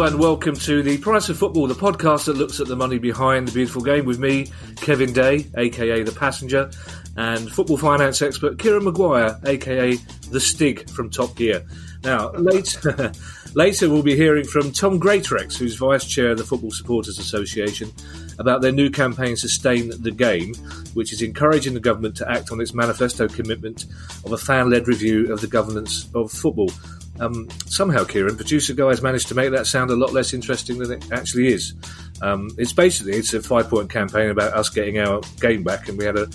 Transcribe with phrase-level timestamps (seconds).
[0.00, 3.46] And welcome to the Price of Football, the podcast that looks at the money behind
[3.46, 6.70] the beautiful game with me, Kevin Day, aka The Passenger,
[7.18, 9.96] and football finance expert Kieran Maguire, aka
[10.30, 11.66] The Stig from Top Gear.
[12.02, 13.12] Now, later,
[13.54, 17.92] later we'll be hearing from Tom Greatrex, who's Vice Chair of the Football Supporters Association,
[18.38, 20.54] about their new campaign Sustain the Game,
[20.94, 23.84] which is encouraging the government to act on its manifesto commitment
[24.24, 26.70] of a fan led review of the governance of football.
[27.20, 30.78] Um, somehow, Kieran, producer guy has managed to make that sound a lot less interesting
[30.78, 31.74] than it actually is.
[32.22, 35.98] Um, it's basically it's a five point campaign about us getting our game back, and
[35.98, 36.26] we had a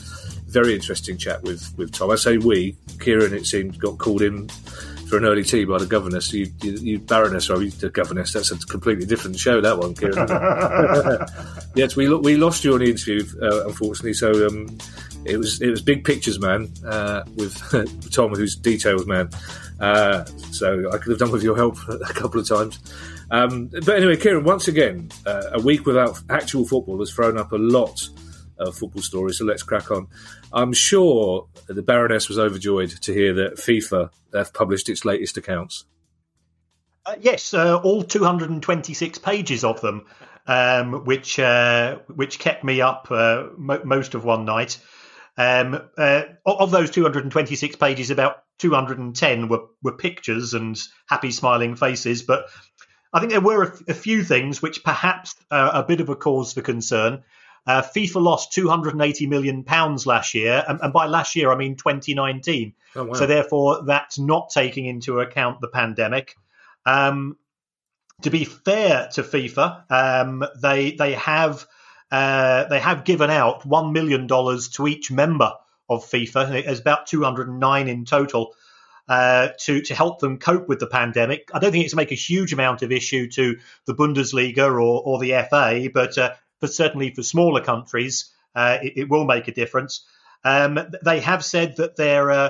[0.45, 2.11] very interesting chat with with Tom.
[2.11, 4.47] I say we, Kieran, it seemed got called in
[5.09, 6.31] for an early tea by the governess.
[6.33, 8.33] You, you, you Baroness, or the governess.
[8.33, 9.61] That's a completely different show.
[9.61, 10.27] That one, Kieran.
[11.75, 14.13] yes, we we lost you on the interview, uh, unfortunately.
[14.13, 14.77] So um,
[15.25, 17.55] it was it was big pictures, man, uh, with
[18.11, 19.29] Tom, who's details man.
[19.79, 22.79] Uh, so I could have done with your help a couple of times.
[23.31, 27.51] Um, but anyway, Kieran, once again, uh, a week without actual football has thrown up
[27.51, 28.07] a lot
[28.57, 29.39] of football stories.
[29.39, 30.07] So let's crack on.
[30.53, 35.85] I'm sure the Baroness was overjoyed to hear that FIFA have published its latest accounts.
[37.05, 40.05] Uh, yes, uh, all 226 pages of them,
[40.47, 44.79] um, which uh, which kept me up uh, mo- most of one night.
[45.37, 52.23] Um, uh, of those 226 pages, about 210 were, were pictures and happy smiling faces,
[52.23, 52.47] but
[53.11, 56.15] I think there were a, a few things which perhaps are a bit of a
[56.15, 57.23] cause for concern.
[57.67, 61.75] Uh, FIFA lost 280 million pounds last year, and, and, by last year I mean
[61.75, 62.73] 2019.
[62.95, 63.13] Oh, wow.
[63.13, 66.35] So therefore, that's not taking into account the pandemic.
[66.85, 67.37] Um,
[68.21, 71.65] to be fair to FIFA, um, they they have
[72.15, 75.51] uh, they have given out one million dollars to each member
[75.89, 76.63] of FIFA.
[76.63, 78.53] There's about 209 in total.
[79.07, 81.51] Uh, to to help them cope with the pandemic.
[81.53, 85.19] I don't think it's make a huge amount of issue to the Bundesliga or, or
[85.19, 89.51] the FA, but uh, but certainly for smaller countries, uh, it, it, will make a
[89.51, 90.07] difference.
[90.43, 92.49] Um, they have said that they're uh,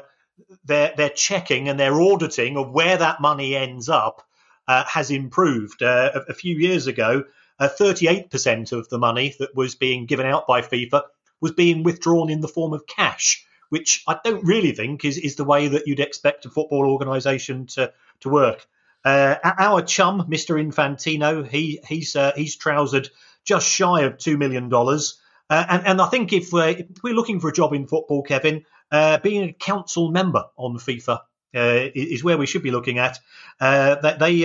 [0.64, 4.26] they're they're checking and they're auditing of where that money ends up
[4.66, 5.82] uh, has improved.
[5.82, 7.26] A, a, few years ago,
[7.62, 11.04] 38% of the money that was being given out by FIFA
[11.42, 15.36] was being withdrawn in the form of cash, which I don't really think is, is
[15.36, 18.66] the way that you'd expect a football organisation to, to work.
[19.04, 20.60] Uh, our chum, Mr.
[20.60, 23.10] Infantino, he he's uh, he's trousered
[23.44, 27.14] just shy of two million dollars, uh, and and I think if we're, if we're
[27.14, 31.20] looking for a job in football, Kevin, uh, being a council member on FIFA
[31.56, 33.20] uh, is where we should be looking at.
[33.60, 34.42] Uh, they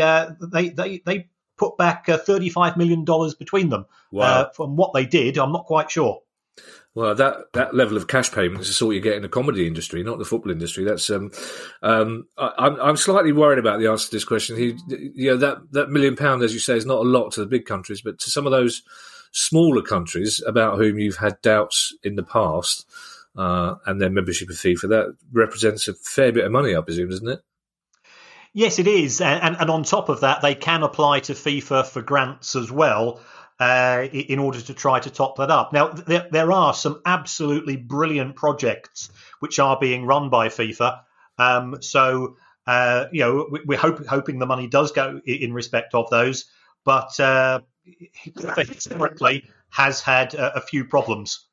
[0.52, 1.28] they they they
[1.60, 3.84] put back thirty five million dollars between them.
[4.10, 4.50] Wow.
[4.56, 6.22] from what they did, I'm not quite sure.
[6.92, 10.02] Well, that, that level of cash payments is what you get in the comedy industry,
[10.02, 10.82] not the football industry.
[10.82, 11.30] That's um,
[11.82, 14.56] um, I, am I'm slightly worried about the answer to this question.
[14.56, 17.40] He, you know, that that million pound, as you say, is not a lot to
[17.40, 18.82] the big countries, but to some of those
[19.30, 22.84] smaller countries about whom you've had doubts in the past,
[23.36, 27.10] uh, and their membership of FIFA, that represents a fair bit of money, I presume,
[27.10, 27.40] doesn't it?
[28.52, 32.02] Yes, it is, and, and on top of that, they can apply to FIFA for
[32.02, 33.20] grants as well
[33.60, 35.72] uh, in order to try to top that up.
[35.72, 41.00] Now, there, there are some absolutely brilliant projects which are being run by FIFA.
[41.38, 46.10] Um, so, uh, you know, we're hope, hoping the money does go in respect of
[46.10, 46.46] those,
[46.84, 47.60] but uh,
[48.24, 51.46] historically has had a, a few problems.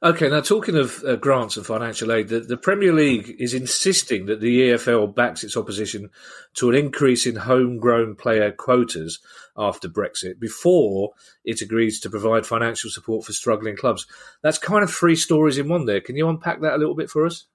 [0.00, 4.26] Okay, now talking of uh, grants and financial aid, the, the, Premier League is insisting
[4.26, 6.10] that the EFL backs its opposition
[6.54, 9.18] to an increase in homegrown player quotas
[9.56, 11.10] after Brexit before
[11.44, 14.06] it agrees to provide financial support for struggling clubs.
[14.40, 16.00] That's kind of three stories in one there.
[16.00, 17.46] Can you unpack that a little bit for us?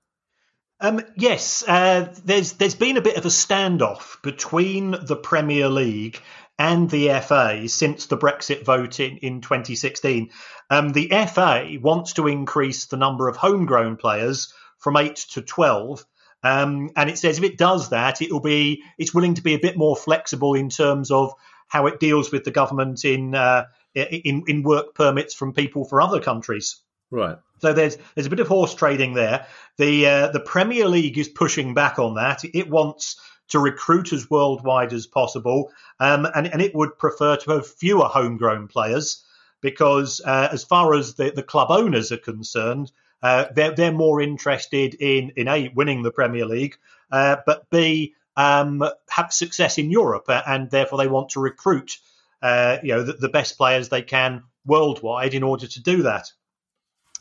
[0.82, 6.22] Um, yes, uh, there's there's been a bit of a standoff between the Premier League
[6.60, 10.30] and the FA since the Brexit vote in, in 2016.
[10.70, 16.06] Um, the FA wants to increase the number of homegrown players from eight to 12.
[16.44, 19.54] Um, and it says if it does that, it will be it's willing to be
[19.54, 21.34] a bit more flexible in terms of
[21.68, 26.02] how it deals with the government in uh, in, in work permits from people for
[26.02, 26.82] other countries.
[27.12, 27.38] Right.
[27.60, 29.48] So there's there's a bit of horse trading there.
[29.78, 32.44] The uh, the Premier League is pushing back on that.
[32.44, 33.20] It wants
[33.50, 38.06] to recruit as worldwide as possible, um, and and it would prefer to have fewer
[38.06, 39.24] homegrown players
[39.62, 42.92] because uh, as far as the, the club owners are concerned,
[43.22, 46.78] uh, they're they're more interested in in a winning the Premier League,
[47.12, 51.98] uh, but b um, have success in Europe, uh, and therefore they want to recruit,
[52.42, 56.32] uh, you know, the, the, best players they can worldwide in order to do that.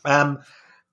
[0.03, 0.39] Um,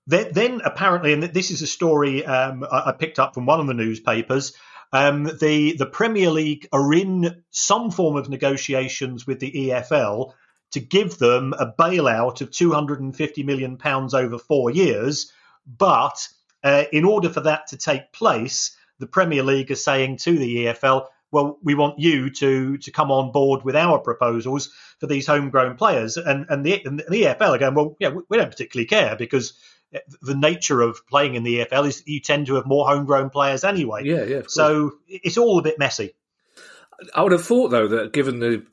[0.07, 3.73] then, apparently, and this is a story um, I, picked up from one of the
[3.73, 4.53] newspapers.
[4.93, 10.33] Um, the the Premier League are in some form of negotiations with the EFL
[10.71, 15.31] to give them a bailout of 250 million pounds over four years,
[15.65, 16.27] but
[16.63, 20.65] uh, in order for that to take place, the Premier League is saying to the
[20.65, 25.25] EFL, well, we want you to to come on board with our proposals for these
[25.25, 26.17] homegrown players.
[26.17, 29.53] And and the, and the EFL are going, well, yeah, we don't particularly care because
[30.21, 33.63] the nature of playing in the EFL is you tend to have more homegrown players
[33.63, 34.01] anyway.
[34.03, 34.41] Yeah, yeah.
[34.47, 36.13] So it's all a bit messy.
[37.13, 38.65] I would have thought, though, that given the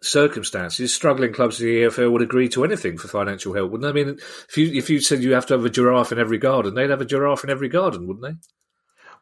[0.00, 4.00] circumstances, struggling clubs in the EFL would agree to anything for financial help, wouldn't they?
[4.00, 6.38] I mean, if you if you said you have to have a giraffe in every
[6.38, 8.48] garden, they'd have a giraffe in every garden, wouldn't they?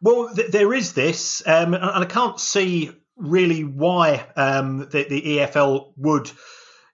[0.02, 5.38] Well, th- there is this, um, and I can't see really why um, the, the,
[5.38, 6.30] EFL would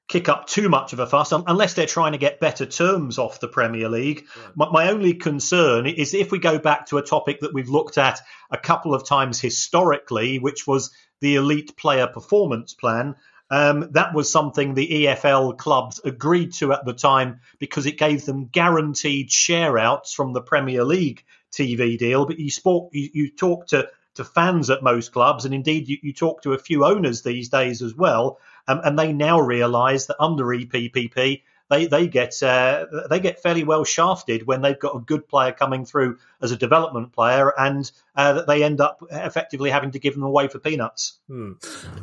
[0.08, 3.40] kick up too much of a fuss unless they're trying to get better terms off
[3.40, 4.26] the Premier League.
[4.36, 4.56] Right.
[4.56, 7.98] My, my, only concern is if we go back to a topic that we've looked
[7.98, 8.20] at
[8.50, 13.16] a couple of times historically, which was the elite player performance plan.
[13.48, 18.24] Um, that was something the EFL clubs agreed to at the time because it gave
[18.24, 22.26] them guaranteed share outs from the Premier League TV deal.
[22.26, 25.98] But you spoke, you, you talk to to fans at most clubs, and indeed you,
[26.02, 30.06] you talk to a few owners these days as well, um, and they now realise
[30.06, 34.96] that under EPPP they they get uh, they get fairly well shafted when they've got
[34.96, 39.02] a good player coming through as a development player, and uh, that they end up
[39.10, 41.18] effectively having to give them away for peanuts.
[41.28, 41.52] Hmm.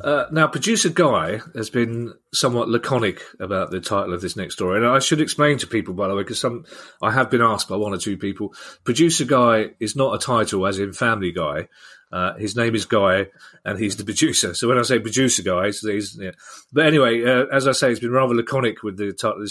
[0.03, 4.77] Uh, now, producer Guy has been somewhat laconic about the title of this next story,
[4.77, 6.65] and I should explain to people, by the way, because some
[7.01, 8.53] I have been asked by one or two people.
[8.83, 11.69] Producer Guy is not a title, as in Family Guy.
[12.13, 13.25] Uh, his name is Guy,
[13.65, 14.53] and he's the producer.
[14.53, 16.29] So when I say producer Guy, he's, he's yeah.
[16.71, 19.43] but anyway, uh, as I say, he's been rather laconic with the title.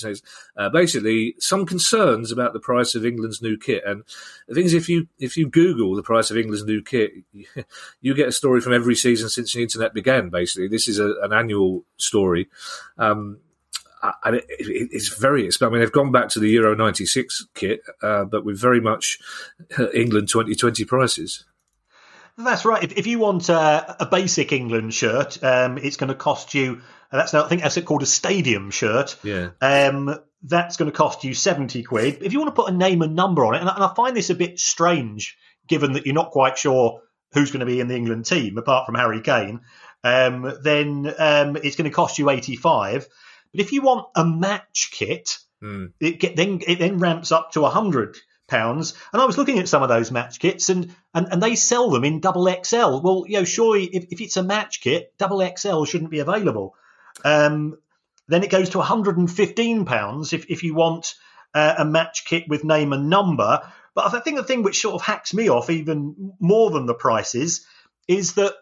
[0.56, 4.04] Uh, basically, some concerns about the price of England's new kit, and
[4.46, 7.10] the thing is, if you if you Google the price of England's new kit,
[8.00, 10.28] you get a story from every season since the internet began.
[10.28, 12.48] Basically, this is a, an annual story.
[12.96, 13.38] Um,
[14.24, 15.48] and it, it, it's very.
[15.60, 19.18] I mean, they've gone back to the Euro 96 kit, uh, but with very much
[19.92, 21.44] England 2020 prices.
[22.38, 22.82] That's right.
[22.82, 26.80] If, if you want a, a basic England shirt, um, it's going to cost you.
[27.10, 29.16] That's I think that's called a stadium shirt.
[29.22, 29.50] Yeah.
[29.60, 32.22] Um, that's going to cost you seventy quid.
[32.22, 33.94] If you want to put a name and number on it, and I, and I
[33.94, 35.36] find this a bit strange,
[35.68, 37.02] given that you're not quite sure
[37.34, 39.60] who's going to be in the England team apart from Harry Kane,
[40.02, 43.06] um, then um, it's going to cost you eighty five.
[43.52, 45.92] But if you want a match kit, mm.
[46.00, 48.16] it get, then it then ramps up to hundred
[48.52, 48.94] pounds.
[49.12, 51.90] And I was looking at some of those match kits, and and, and they sell
[51.90, 53.00] them in double XL.
[53.00, 56.76] Well, you know, surely if, if it's a match kit, double XL shouldn't be available.
[57.24, 57.78] Um,
[58.28, 61.14] then it goes to 115 pounds if if you want
[61.54, 63.60] uh, a match kit with name and number.
[63.94, 66.94] But I think the thing which sort of hacks me off even more than the
[66.94, 67.66] prices
[68.08, 68.54] is that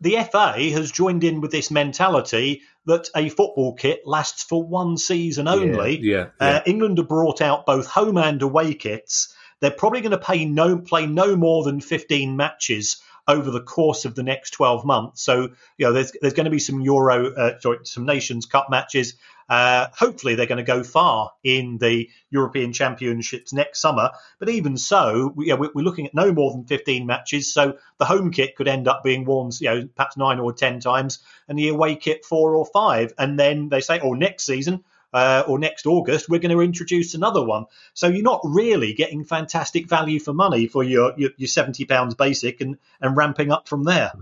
[0.00, 4.96] the FA has joined in with this mentality that a football kit lasts for one
[4.96, 5.98] season only.
[5.98, 6.56] Yeah, yeah, yeah.
[6.58, 9.34] Uh, England have brought out both home and away kits.
[9.60, 14.04] They're probably going to pay no play no more than 15 matches over the course
[14.04, 15.22] of the next 12 months.
[15.22, 18.68] So, you know, there's there's going to be some Euro, uh, sorry, some Nations Cup
[18.70, 19.14] matches.
[19.48, 24.10] Uh, hopefully, they're going to go far in the European Championships next summer.
[24.38, 27.52] But even so, we, are looking at no more than 15 matches.
[27.52, 30.80] So the home kit could end up being worn, you know, perhaps nine or 10
[30.80, 33.12] times, and the away kit four or five.
[33.18, 34.84] And then they say, oh, next season,
[35.16, 37.64] uh, or next August, we're going to introduce another one.
[37.94, 42.14] So you're not really getting fantastic value for money for your your, your seventy pounds
[42.14, 44.12] basic and and ramping up from there.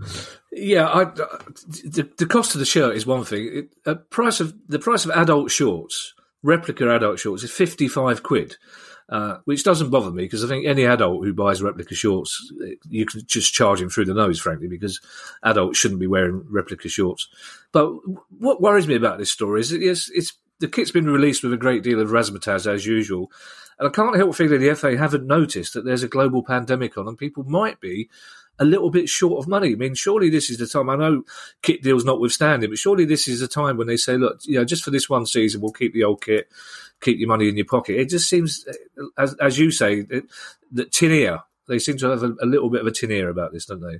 [0.53, 3.49] Yeah, I, the, the cost of the shirt is one thing.
[3.51, 8.23] It, uh, price of the price of adult shorts, replica adult shorts, is fifty five
[8.23, 8.55] quid.
[9.07, 12.51] Uh, which doesn't bother me because I think any adult who buys replica shorts,
[12.89, 14.99] you can just charge him through the nose, frankly, because
[15.43, 17.27] adults shouldn't be wearing replica shorts.
[17.71, 17.91] But
[18.39, 21.57] what worries me about this story is yes, it's the kit's been released with a
[21.57, 23.31] great deal of razzmatazz as usual.
[23.77, 27.07] And I can't help feeling the FA haven't noticed that there's a global pandemic on
[27.07, 28.09] and people might be
[28.57, 29.73] a little bit short of money.
[29.73, 30.89] I mean, surely this is the time.
[30.89, 31.23] I know
[31.61, 34.65] kit deals notwithstanding, but surely this is the time when they say, look, you know,
[34.65, 36.47] just for this one season, we'll keep the old kit,
[37.01, 37.99] keep your money in your pocket.
[37.99, 38.65] It just seems,
[39.17, 40.05] as, as you say,
[40.71, 41.41] that tin ear.
[41.67, 43.81] They seem to have a, a little bit of a tin ear about this, don't
[43.81, 43.99] they?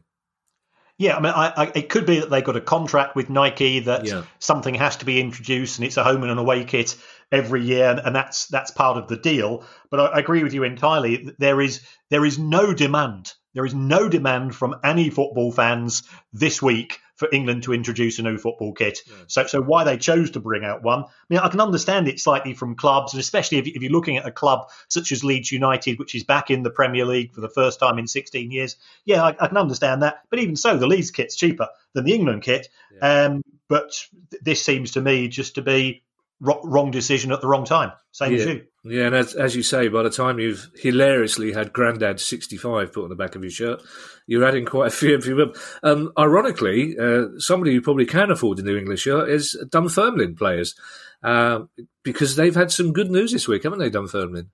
[0.97, 3.81] Yeah, I mean, I, I, it could be that they got a contract with Nike
[3.81, 4.23] that yeah.
[4.39, 6.95] something has to be introduced, and it's a home and an away kit
[7.31, 9.65] every year, and that's that's part of the deal.
[9.91, 11.31] But I, I agree with you entirely.
[11.37, 13.33] There is there is no demand.
[13.53, 18.23] There is no demand from any football fans this week for England to introduce a
[18.23, 18.99] new football kit.
[19.07, 19.15] Yeah.
[19.27, 22.19] So, so why they chose to bring out one, I mean, I can understand it
[22.19, 25.51] slightly from clubs, and especially if, if you're looking at a club such as Leeds
[25.51, 28.75] United, which is back in the Premier League for the first time in 16 years.
[29.05, 30.23] Yeah, I, I can understand that.
[30.29, 32.69] But even so, the Leeds kit's cheaper than the England kit.
[32.93, 33.25] Yeah.
[33.25, 34.05] Um, but
[34.41, 36.03] this seems to me just to be
[36.39, 37.91] wrong decision at the wrong time.
[38.11, 38.37] Same yeah.
[38.37, 38.63] as you.
[38.83, 43.03] Yeah, and as, as, you say, by the time you've hilariously had Grandad 65 put
[43.03, 43.81] on the back of your shirt,
[44.27, 45.19] you're adding quite a few.
[45.19, 50.35] few um, ironically, uh, somebody who probably can afford a new English shirt is Dunfermline
[50.35, 50.75] players,
[51.23, 51.61] uh,
[52.03, 54.51] because they've had some good news this week, haven't they, Dunfermline?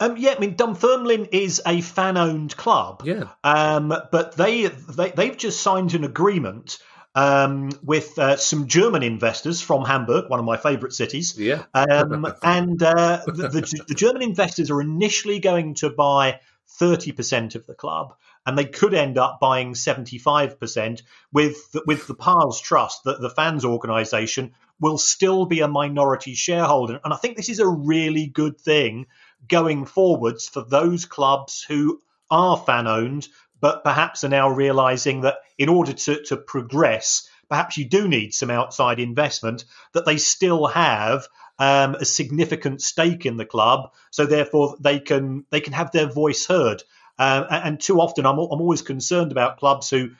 [0.00, 3.02] Um, yeah, I mean Dunfermline is a fan-owned club.
[3.04, 3.28] Yeah.
[3.44, 6.78] Um, but they, they they've just signed an agreement
[7.14, 11.38] um, with uh, some German investors from Hamburg, one of my favourite cities.
[11.38, 11.64] Yeah.
[11.72, 16.40] Um, and uh, the, the, the, German investors are initially going to buy
[16.80, 21.02] 30% of the club, and they could end up buying 75%
[21.32, 26.34] with the, with the Pars Trust, the, the fans organisation, will still be a minority
[26.34, 27.00] shareholder.
[27.04, 29.06] And I think this is a really good thing
[29.46, 33.28] going forwards for those clubs who are fan owned
[33.64, 38.34] but perhaps are now realizing that in order to, to progress, perhaps you do need
[38.34, 41.26] some outside investment, that they still have
[41.58, 46.06] um, a significant stake in the club, so therefore they can they can have their
[46.06, 46.82] voice heard.
[47.18, 50.10] Uh, and too often, I'm, I'm always concerned about clubs who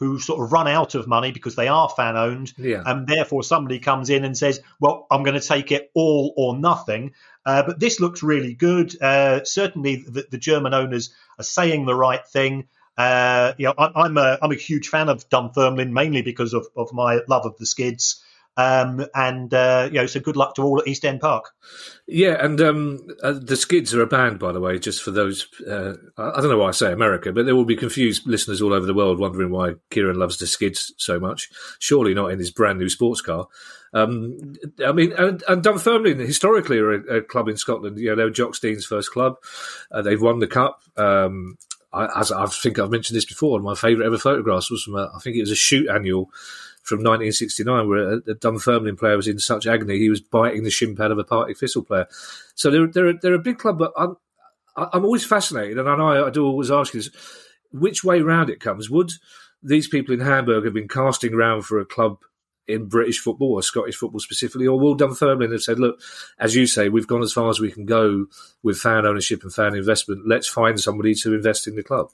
[0.00, 2.82] who sort of run out of money because they are fan owned, yeah.
[2.84, 6.56] and therefore somebody comes in and says, "Well, I'm going to take it all or
[6.56, 7.12] nothing."
[7.46, 9.00] Uh, but this looks really good.
[9.00, 12.68] Uh, certainly, the, the, German owners are saying the right thing.
[12.96, 16.66] Uh, you know, I, am a I'm a huge fan of Dunfermline mainly because of,
[16.76, 18.22] of my love of the Skids.
[18.56, 21.50] Um, and uh, you know, so good luck to all at East End Park.
[22.06, 24.78] Yeah, and um, uh, the Skids are a band, by the way.
[24.78, 27.74] Just for those, uh, I don't know why I say America, but there will be
[27.74, 31.50] confused listeners all over the world wondering why Kieran loves the Skids so much.
[31.80, 33.48] Surely not in his brand new sports car.
[33.92, 37.98] Um, I mean, and, and Dunfermline historically are a, a, club in Scotland.
[37.98, 39.36] You know, they were Jock Stein's first club.
[39.90, 40.80] Uh, they've won the cup.
[40.96, 41.56] Um,
[41.94, 45.10] I, as I think I've mentioned this before, my favourite ever photographs was from a,
[45.14, 46.30] I think it was a shoot annual
[46.82, 50.70] from 1969 where a, a Dunfermline player was in such agony he was biting the
[50.70, 52.06] shin pad of a Partick Thistle player.
[52.54, 54.16] So they're they're they're a big club, but I'm
[54.76, 57.10] I'm always fascinated, and I know I do always ask you this:
[57.72, 58.90] which way round it comes?
[58.90, 59.12] Would
[59.62, 62.18] these people in Hamburg have been casting around for a club
[62.66, 66.00] in British football or Scottish football specifically, or will Dunfermline have said, look,
[66.38, 68.26] as you say, we've gone as far as we can go
[68.62, 70.26] with fan ownership and fan investment.
[70.26, 72.10] Let's find somebody to invest in the club.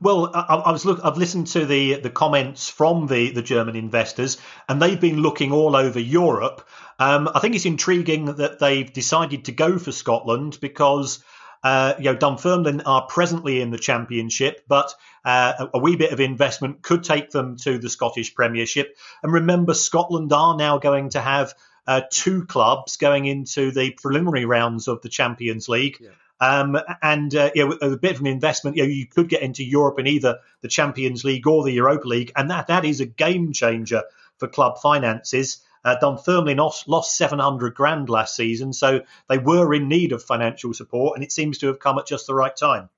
[0.00, 1.00] Well, I, I, was look.
[1.02, 5.50] I've listened to the the comments from the the German investors, and they've been looking
[5.50, 6.68] all over Europe.
[7.00, 11.22] Um, I think it's intriguing that they've decided to go for Scotland because
[11.62, 14.94] uh, you know, Dunfermline are presently in the Championship, but
[15.24, 18.96] uh, a, a wee bit of investment could take them to the Scottish Premiership.
[19.22, 21.54] And remember, Scotland are now going to have
[21.86, 25.96] uh, two clubs going into the preliminary rounds of the Champions League.
[26.00, 26.10] Yeah.
[26.40, 29.42] Um, and uh, you know, a bit of an investment, you, know, you could get
[29.42, 33.00] into Europe in either the Champions League or the Europa League, and that that is
[33.00, 34.04] a game changer
[34.36, 35.62] for club finances.
[35.84, 40.74] Uh, Dunfermline lost, lost 700 grand last season, so they were in need of financial
[40.74, 42.88] support, and it seems to have come at just the right time.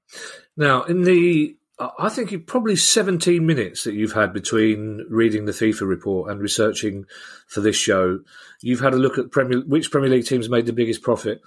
[0.57, 1.57] Now, in the
[1.99, 6.41] I think you probably 17 minutes that you've had between reading the FIFA report and
[6.41, 7.07] researching
[7.47, 8.21] for this show.
[8.61, 11.41] You've had a look at Premier, which Premier League teams made the biggest profit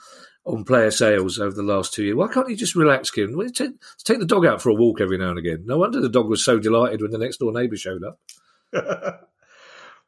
[0.46, 2.16] on player sales over the last two years.
[2.16, 3.38] Why can't you just relax, Kim?
[3.52, 3.74] Take,
[4.04, 5.64] take the dog out for a walk every now and again.
[5.66, 9.24] No wonder the dog was so delighted when the next door neighbour showed up.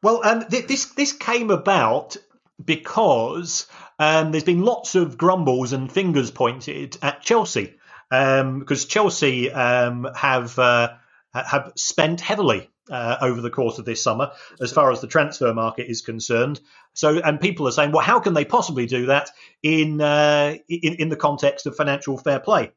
[0.02, 2.16] Well, um, th- this this came about
[2.62, 3.66] because
[3.98, 7.74] um, there's been lots of grumbles and fingers pointed at Chelsea
[8.10, 10.94] because Chelsea um, have uh,
[11.32, 15.52] have spent heavily uh, over the course of this summer as far as the transfer
[15.52, 16.60] market is concerned.
[16.94, 19.30] So, and people are saying, well, how can they possibly do that
[19.62, 22.72] in uh, in, in the context of financial fair play?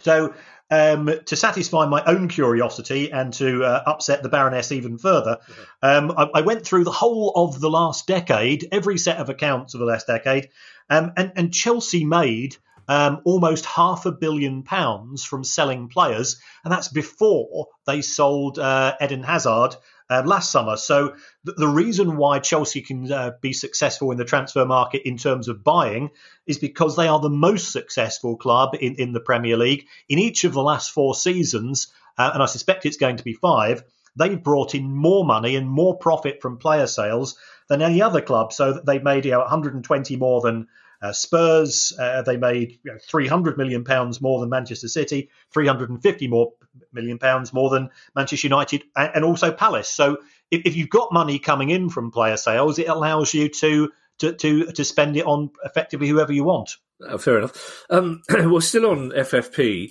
[0.00, 0.34] So
[0.70, 5.38] um, to satisfy my own curiosity and to uh, upset the Baroness even further,
[5.82, 9.74] um, I, I, went through the whole of the last decade, every set of accounts
[9.74, 10.50] of the last decade,
[10.88, 12.56] um, and, and, Chelsea made
[12.88, 18.94] um, almost half a billion pounds from selling players, and that's before they sold uh,
[19.00, 19.76] Eden Hazard
[20.10, 20.76] uh, last summer.
[20.76, 21.10] So
[21.44, 25.48] th- the reason why Chelsea can uh, be successful in the transfer market in terms
[25.48, 26.10] of buying
[26.46, 30.44] is because they are the most successful club in, in the Premier League in each
[30.44, 33.82] of the last four seasons, uh, and I suspect it's going to be five.
[34.16, 37.36] They've brought in more money and more profit from player sales
[37.68, 40.68] than any other club, so they've made you know, 120 more than
[41.02, 41.92] uh, Spurs.
[41.98, 46.52] Uh, they made you know, 300 million pounds more than Manchester City, 350 more
[46.92, 49.88] million pounds more than Manchester United, and, and also Palace.
[49.88, 50.18] So
[50.50, 54.32] if, if, you've got money coming in from player sales, it allows you to to
[54.32, 56.76] to, to spend it on effectively whoever you want.
[57.00, 57.84] Oh, fair enough.
[57.90, 59.90] Um, well, still on FFP.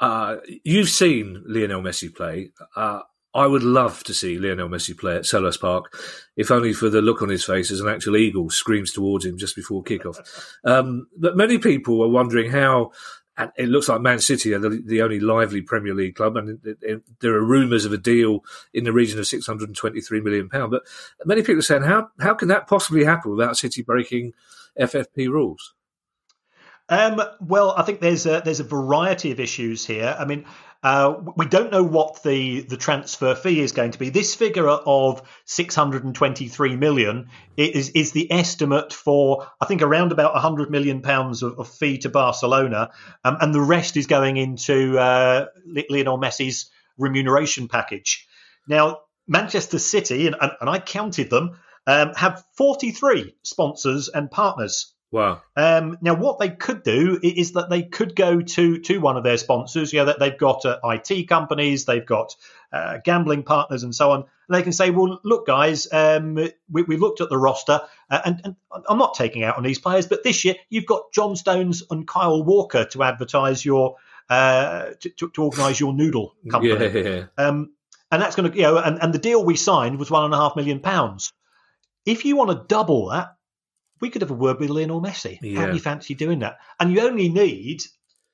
[0.00, 2.50] Uh, you've seen Lionel Messi play.
[3.34, 5.92] I would love to see Lionel Messi play at Selhurst Park,
[6.36, 9.38] if only for the look on his face as an actual eagle screams towards him
[9.38, 10.18] just before kickoff.
[10.64, 12.92] Um, but many people are wondering how.
[13.40, 16.58] And it looks like Man City are the, the only lively Premier League club, and
[16.64, 18.40] it, it, there are rumours of a deal
[18.74, 20.72] in the region of six hundred and twenty-three million pound.
[20.72, 20.82] But
[21.24, 24.32] many people are saying, how how can that possibly happen without City breaking
[24.76, 25.72] FFP rules?
[26.88, 30.16] Um, well, I think there's a, there's a variety of issues here.
[30.18, 30.44] I mean,
[30.82, 34.10] uh, we don't know what the, the transfer fee is going to be.
[34.10, 40.70] This figure of 623 million is is the estimate for I think around about 100
[40.70, 42.90] million pounds of, of fee to Barcelona,
[43.24, 45.46] um, and the rest is going into uh,
[45.90, 48.26] Lionel Messi's remuneration package.
[48.68, 51.58] Now, Manchester City and, and I counted them
[51.88, 54.94] um, have 43 sponsors and partners.
[55.10, 55.40] Wow.
[55.56, 59.24] Um, now, what they could do is that they could go to to one of
[59.24, 59.92] their sponsors.
[59.92, 62.36] You know, that they've got uh, IT companies, they've got
[62.72, 64.20] uh, gambling partners, and so on.
[64.20, 66.34] And they can say, "Well, look, guys, um,
[66.70, 69.78] we, we looked at the roster, uh, and, and, I'm not taking out on these
[69.78, 73.96] players, but this year you've got John Stones and Kyle Walker to advertise your
[74.28, 77.24] uh, to, to, to organise your noodle company." Yeah, yeah.
[77.38, 77.72] Um,
[78.10, 80.34] and that's going to, you know, and, and the deal we signed was one and
[80.34, 81.32] a half million pounds.
[82.04, 83.37] If you want to double that,
[84.00, 85.38] we could have a word with Lionel Messi.
[85.40, 85.60] Yeah.
[85.60, 86.58] How do you fancy doing that?
[86.78, 87.82] And you only need,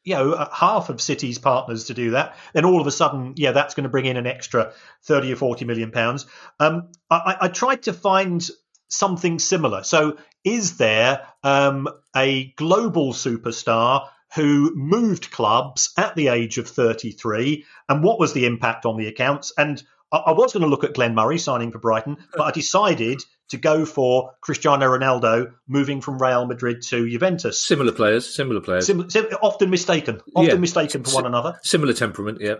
[0.02, 2.36] you know, half of City's partners to do that.
[2.52, 5.36] Then all of a sudden, yeah, that's going to bring in an extra thirty or
[5.36, 6.26] forty million pounds.
[6.60, 8.46] Um, I, I, tried to find
[8.88, 9.82] something similar.
[9.82, 14.08] So, is there um, a global superstar?
[14.34, 19.06] Who moved clubs at the age of 33, and what was the impact on the
[19.06, 19.52] accounts?
[19.56, 19.80] And
[20.16, 23.56] I, was going to look at Glenn Murray signing for Brighton, but I decided to
[23.56, 27.60] go for Cristiano Ronaldo moving from Real Madrid to Juventus.
[27.60, 28.86] Similar players, similar players.
[28.86, 30.56] Sim, sim, often mistaken, often yeah.
[30.56, 31.58] mistaken for one another.
[31.62, 32.56] Similar temperament, yeah.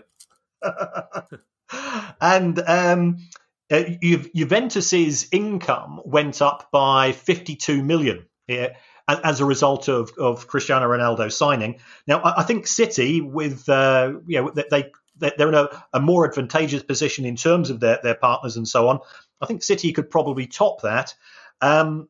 [2.21, 3.17] and um,
[3.71, 3.83] uh,
[4.35, 8.75] Juventus's income went up by 52 million yeah,
[9.07, 11.79] as a result of, of Cristiano Ronaldo signing.
[12.07, 16.27] Now, I, I think City, with uh, you know, they they're in a, a, more
[16.27, 18.99] advantageous position in terms of their, their partners and so on.
[19.41, 21.13] I think City could probably top that.
[21.61, 22.09] Um,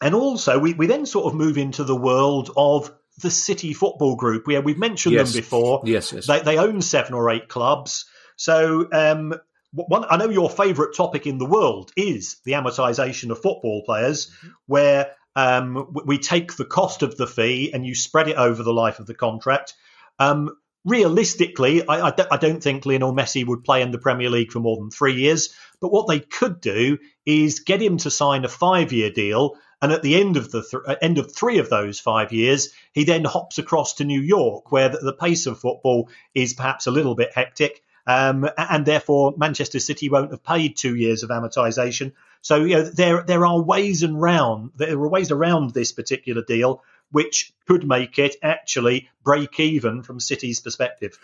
[0.00, 4.16] and also, we, we then sort of move into the world of the City Football
[4.16, 4.46] Group.
[4.46, 5.32] We, we've mentioned yes.
[5.32, 5.82] them before.
[5.84, 6.26] Yes, yes.
[6.26, 8.06] They, they own seven or eight clubs.
[8.36, 9.34] So um,
[9.72, 14.26] one, I know your favourite topic in the world is the amortisation of football players,
[14.26, 14.48] mm-hmm.
[14.66, 18.72] where um, we take the cost of the fee and you spread it over the
[18.72, 19.74] life of the contract.
[20.18, 24.52] Um, realistically, I, I, I, don't think Lionel Messi would play in the Premier League
[24.52, 25.54] for more than three years.
[25.80, 30.02] But what they could do is get him to sign a five-year deal, and at
[30.02, 33.24] the end of the th- uh, end of three of those five years, he then
[33.24, 37.14] hops across to New York, where the, the pace of football is perhaps a little
[37.14, 37.82] bit hectic.
[38.06, 42.12] Um, and therefore, Manchester City won't have paid two years of amortisation.
[42.42, 46.42] So you know, there there are ways and round there are ways around this particular
[46.42, 46.82] deal
[47.14, 51.16] which could make it actually break even from City's perspective.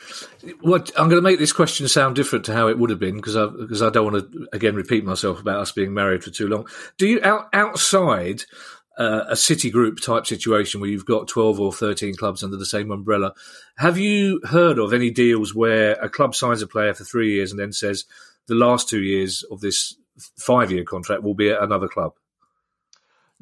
[0.60, 3.16] What I'm going to make this question sound different to how it would have been
[3.16, 6.30] because I because I don't want to again repeat myself about us being married for
[6.30, 6.68] too long.
[6.96, 8.44] Do you out, outside
[8.98, 12.66] uh, a city group type situation where you've got 12 or 13 clubs under the
[12.66, 13.32] same umbrella.
[13.78, 17.50] Have you heard of any deals where a club signs a player for three years
[17.50, 18.04] and then says
[18.46, 19.96] the last two years of this
[20.38, 22.12] five year contract will be at another club?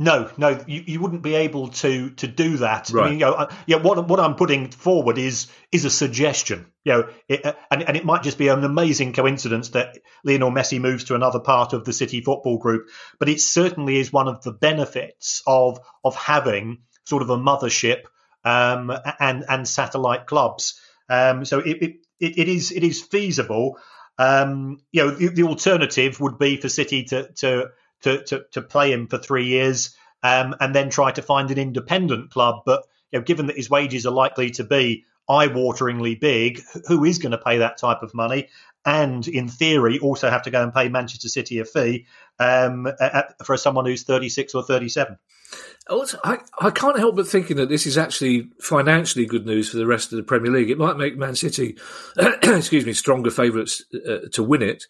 [0.01, 2.89] No, no, you, you wouldn't be able to to do that.
[2.91, 3.07] Right.
[3.07, 6.67] I mean, you know, uh, yeah, what what I'm putting forward is is a suggestion.
[6.85, 10.53] You know, it, uh, and and it might just be an amazing coincidence that Lionel
[10.53, 14.29] Messi moves to another part of the City Football Group, but it certainly is one
[14.29, 18.03] of the benefits of of having sort of a mothership
[18.45, 20.81] um, and and satellite clubs.
[21.09, 23.79] Um, so it, it it is it is feasible.
[24.17, 27.71] Um, you know, the, the alternative would be for City to to
[28.03, 31.59] to, to, to play him for three years um, and then try to find an
[31.59, 32.63] independent club.
[32.65, 37.19] But you know, given that his wages are likely to be eye-wateringly big, who is
[37.19, 38.49] going to pay that type of money?
[38.89, 42.07] And in theory, also have to go and pay Manchester City a fee
[42.39, 45.19] um, at, for someone who's 36 or 37.
[45.91, 49.77] Also, I, I can't help but thinking that this is actually financially good news for
[49.77, 50.71] the rest of the Premier League.
[50.71, 51.77] It might make Man City,
[52.17, 54.85] excuse me, stronger favourites uh, to win it,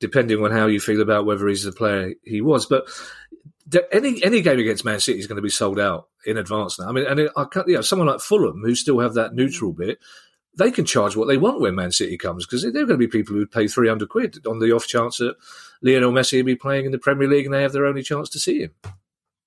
[0.00, 2.66] depending on how you feel about whether he's the player he was.
[2.66, 2.88] But
[3.92, 6.88] any any game against Man City is going to be sold out in advance now.
[6.88, 9.72] I mean, and it, I you know, someone like Fulham who still have that neutral
[9.72, 9.98] bit,
[10.56, 12.96] they can charge what they want when Man City comes because there are going to
[12.96, 15.36] be people who pay three hundred quid on the off chance that
[15.82, 18.28] Lionel Messi will be playing in the Premier League and they have their only chance
[18.30, 18.70] to see him.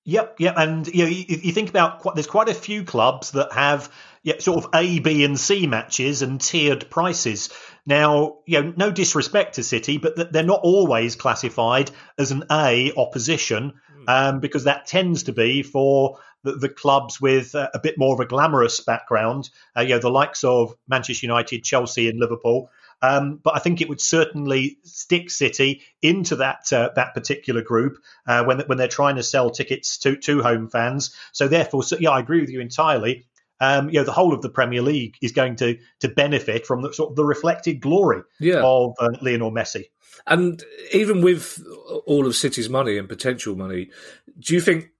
[0.04, 3.32] Yep, yep, and you know, you, you think about quite, there's quite a few clubs
[3.32, 3.92] that have
[4.22, 7.50] yeah, sort of A, B, and C matches and tiered prices.
[7.86, 12.92] Now, you know, no disrespect to City, but they're not always classified as an A
[12.96, 14.04] opposition hmm.
[14.08, 18.14] um, because that tends to be for the, the clubs with uh, a bit more
[18.14, 19.50] of a glamorous background.
[19.76, 22.70] Uh, you know, the likes of Manchester United, Chelsea, and Liverpool.
[23.00, 27.98] Um, but I think it would certainly stick City into that uh, that particular group
[28.26, 31.14] uh, when when they're trying to sell tickets to to home fans.
[31.32, 33.26] So therefore, so, yeah, I agree with you entirely.
[33.60, 36.82] Um, you know, the whole of the Premier League is going to to benefit from
[36.82, 38.62] the sort of the reflected glory yeah.
[38.62, 39.86] of uh, Lionel Messi.
[40.26, 41.64] And even with
[42.06, 43.90] all of City's money and potential money,
[44.38, 44.90] do you think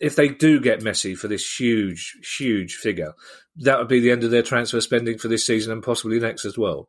[0.00, 3.14] if they do get Messi for this huge, huge figure,
[3.56, 6.44] that would be the end of their transfer spending for this season and possibly next
[6.44, 6.88] as well?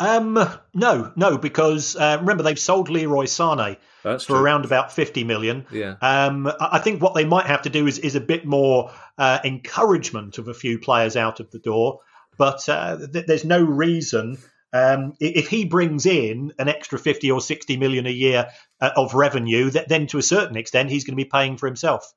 [0.00, 0.34] Um,
[0.74, 4.40] no, no, because uh, remember they've sold Leroy Sane That's for true.
[4.40, 5.66] around about fifty million.
[5.72, 5.96] Yeah.
[6.00, 9.40] Um, I think what they might have to do is is a bit more uh,
[9.42, 11.98] encouragement of a few players out of the door,
[12.36, 14.38] but uh, th- there's no reason.
[14.72, 18.48] Um, if he brings in an extra 50 or 60 million a year
[18.80, 21.66] uh, of revenue, that then to a certain extent he's going to be paying for
[21.66, 22.12] himself.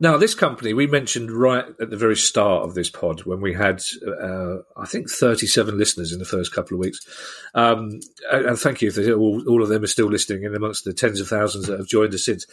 [0.00, 3.54] Now, this company we mentioned right at the very start of this pod when we
[3.54, 7.00] had, uh, I think, 37 listeners in the first couple of weeks.
[7.54, 10.92] Um, and thank you if all, all, of them are still listening and amongst the
[10.92, 12.46] tens of thousands that have joined us since.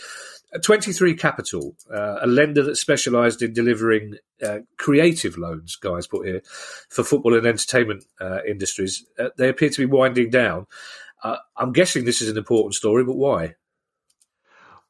[0.64, 6.42] 23 Capital, uh, a lender that specialised in delivering uh, creative loans, guys put here,
[6.90, 9.06] for football and entertainment uh, industries.
[9.18, 10.68] Uh, they appear to be winding down.
[11.24, 13.56] Uh, I'm guessing this is an important story, but why?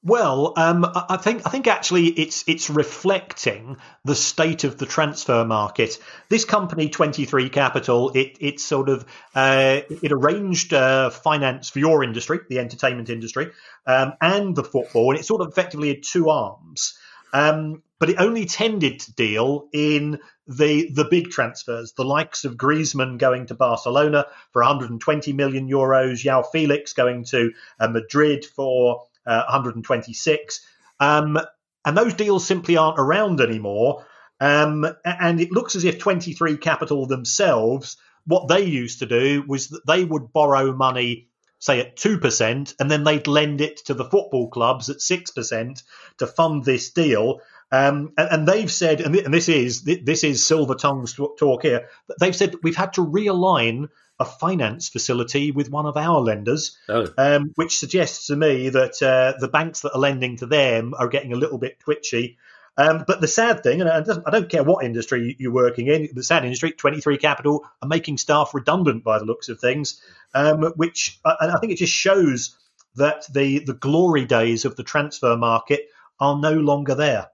[0.03, 5.45] Well, um, I think I think actually it's it's reflecting the state of the transfer
[5.45, 5.99] market.
[6.27, 11.77] This company, Twenty Three Capital, it it sort of uh, it arranged uh, finance for
[11.77, 13.51] your industry, the entertainment industry,
[13.85, 16.97] um, and the football, and it sort of effectively had two arms.
[17.31, 22.57] Um, but it only tended to deal in the the big transfers, the likes of
[22.57, 29.03] Griezmann going to Barcelona for 120 million euros, João Félix going to uh, Madrid for
[29.25, 30.65] uh, 126.
[30.99, 31.39] Um,
[31.83, 34.05] and those deals simply aren't around anymore.
[34.39, 39.69] Um, and it looks as if 23 Capital themselves, what they used to do was
[39.69, 41.27] that they would borrow money,
[41.59, 45.83] say at 2%, and then they'd lend it to the football clubs at 6%
[46.17, 47.41] to fund this deal.
[47.71, 51.87] Um, and, and, they've said, and this is this is silver tongues talk here.
[52.19, 53.87] They've said we've had to realign
[54.21, 57.07] a finance facility with one of our lenders, oh.
[57.17, 61.07] um, which suggests to me that uh, the banks that are lending to them are
[61.07, 62.37] getting a little bit twitchy.
[62.77, 66.23] Um, but the sad thing, and I don't care what industry you're working in, the
[66.23, 70.01] sad industry, 23 Capital are making staff redundant by the looks of things,
[70.33, 72.55] um, which and I think it just shows
[72.95, 77.27] that the the glory days of the transfer market are no longer there.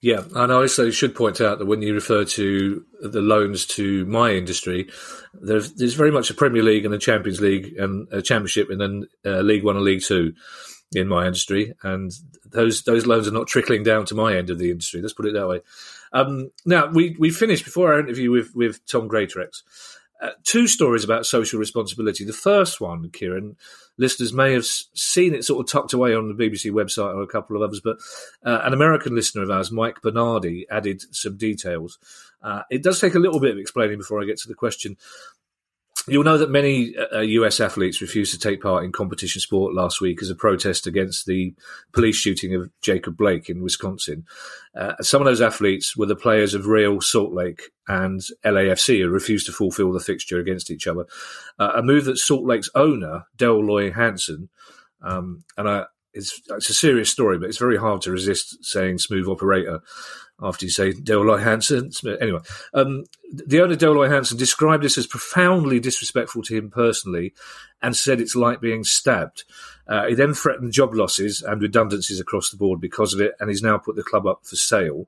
[0.00, 4.06] Yeah, and I also should point out that when you refer to the loans to
[4.06, 4.88] my industry,
[5.34, 8.80] there's, there's very much a Premier League and a Champions League and a Championship and
[8.80, 10.32] then uh, League One and League Two
[10.92, 12.12] in my industry, and
[12.46, 15.00] those those loans are not trickling down to my end of the industry.
[15.00, 15.60] Let's put it that way.
[16.12, 19.62] Um, now we we finished before our interview with with Tom Greatrex.
[20.20, 22.24] Uh, two stories about social responsibility.
[22.24, 23.56] The first one, Kieran,
[24.00, 27.26] listeners may have seen it sort of tucked away on the BBC website or a
[27.26, 27.98] couple of others, but
[28.44, 31.98] uh, an American listener of ours, Mike Bernardi, added some details.
[32.42, 34.96] Uh, it does take a little bit of explaining before I get to the question.
[36.06, 40.00] You'll know that many uh, US athletes refused to take part in competition sport last
[40.00, 41.54] week as a protest against the
[41.92, 44.24] police shooting of Jacob Blake in Wisconsin.
[44.74, 49.08] Uh, some of those athletes were the players of Real Salt Lake and LAFC who
[49.08, 51.06] refused to fulfill the fixture against each other.
[51.58, 54.48] Uh, a move that Salt Lake's owner, Dell Loy Hansen,
[55.02, 58.98] um, and I, it's, it's a serious story, but it's very hard to resist saying
[58.98, 59.80] smooth operator
[60.42, 61.90] after you say Dale Loy Hansen.
[62.20, 62.40] Anyway,
[62.72, 67.34] um, the owner Dale Loy Hansen described this as profoundly disrespectful to him personally
[67.82, 69.44] and said it's like being stabbed.
[69.86, 73.50] Uh, he then threatened job losses and redundancies across the board because of it, and
[73.50, 75.06] he's now put the club up for sale.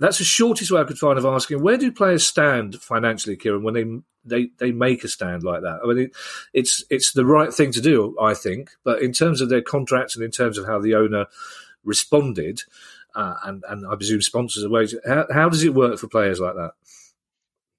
[0.00, 3.62] That's the shortest way I could find of asking where do players stand financially, Kieran,
[3.62, 3.84] when they
[4.24, 5.80] they, they make a stand like that.
[5.82, 6.12] I mean, it,
[6.52, 8.70] it's it's the right thing to do, I think.
[8.82, 11.26] But in terms of their contracts and in terms of how the owner
[11.84, 12.62] responded,
[13.14, 16.40] uh, and and I presume sponsors are wages, how, how does it work for players
[16.40, 16.72] like that?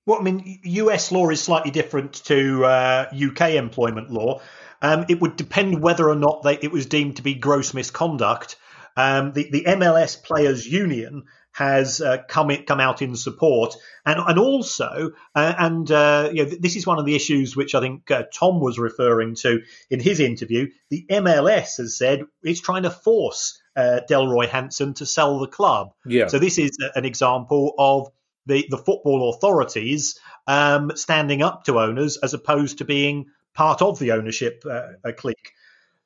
[0.06, 4.42] Well, I mean, US law is slightly different to uh, UK employment law.
[4.82, 8.58] Um, it would depend whether or not they, it was deemed to be gross misconduct.
[8.98, 14.40] Um, the, the MLS Players Union has uh, come come out in support, and and
[14.40, 18.10] also, uh, and uh, you know, this is one of the issues which I think
[18.10, 20.70] uh, Tom was referring to in his interview.
[20.90, 25.94] The MLS has said it's trying to force uh, Delroy Hansen to sell the club.
[26.06, 26.28] Yeah.
[26.28, 28.10] So this is an example of
[28.46, 34.00] the the football authorities um, standing up to owners as opposed to being part of
[34.00, 35.52] the ownership uh, clique.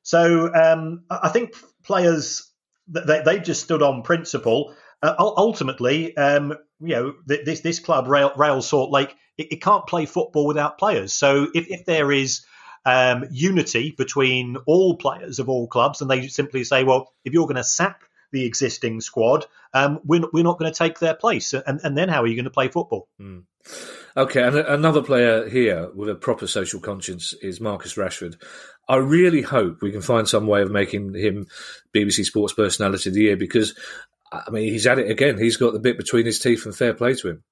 [0.02, 1.54] So um, I think
[1.84, 2.50] players
[2.88, 4.74] they, they've just stood on principle
[5.10, 9.86] uh, ultimately, um, you know, this this club, Rail, Rail Salt Lake, it, it, can't
[9.86, 11.12] play football without players.
[11.12, 12.44] So if, if there is
[12.84, 17.46] um, unity between all players of all clubs, and they simply say, well, if you're
[17.46, 21.54] going to sack the existing squad, um, we're, we're not going to take their place.
[21.54, 23.08] And, and then how are you going to play football?
[23.20, 23.44] Mm.
[24.16, 28.40] Okay, and another player here with a proper social conscience is Marcus Rashford.
[28.88, 31.48] I really hope we can find some way of making him
[31.92, 33.74] BBC Sports Personality of the Year because
[34.32, 35.38] I mean, he's at it again.
[35.38, 37.44] He's got the bit between his teeth, and fair play to him.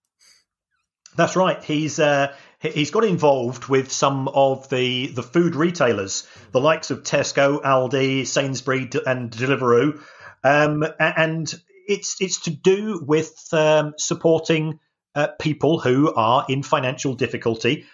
[1.17, 1.63] That's right.
[1.63, 7.03] He's uh, he's got involved with some of the the food retailers, the likes of
[7.03, 10.03] Tesco, Aldi, Sainsbury, and Deliveroo,
[10.43, 11.55] um, and
[11.87, 14.81] it's it's to do with um, supporting
[15.15, 17.87] uh, people who are in financial difficulty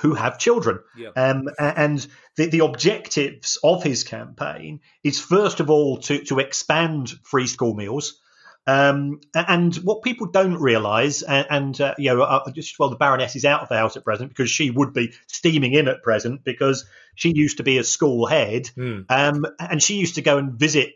[0.00, 0.78] who have children.
[0.96, 1.08] Yeah.
[1.16, 7.10] Um, and the, the objectives of his campaign is first of all to to expand
[7.24, 8.20] free school meals.
[8.68, 12.96] Um, and what people don't realise, and, and uh, you know, uh, just well, the
[12.96, 16.02] Baroness is out of the house at present because she would be steaming in at
[16.02, 19.06] present because she used to be a school head, mm.
[19.08, 20.90] um, and she used to go and visit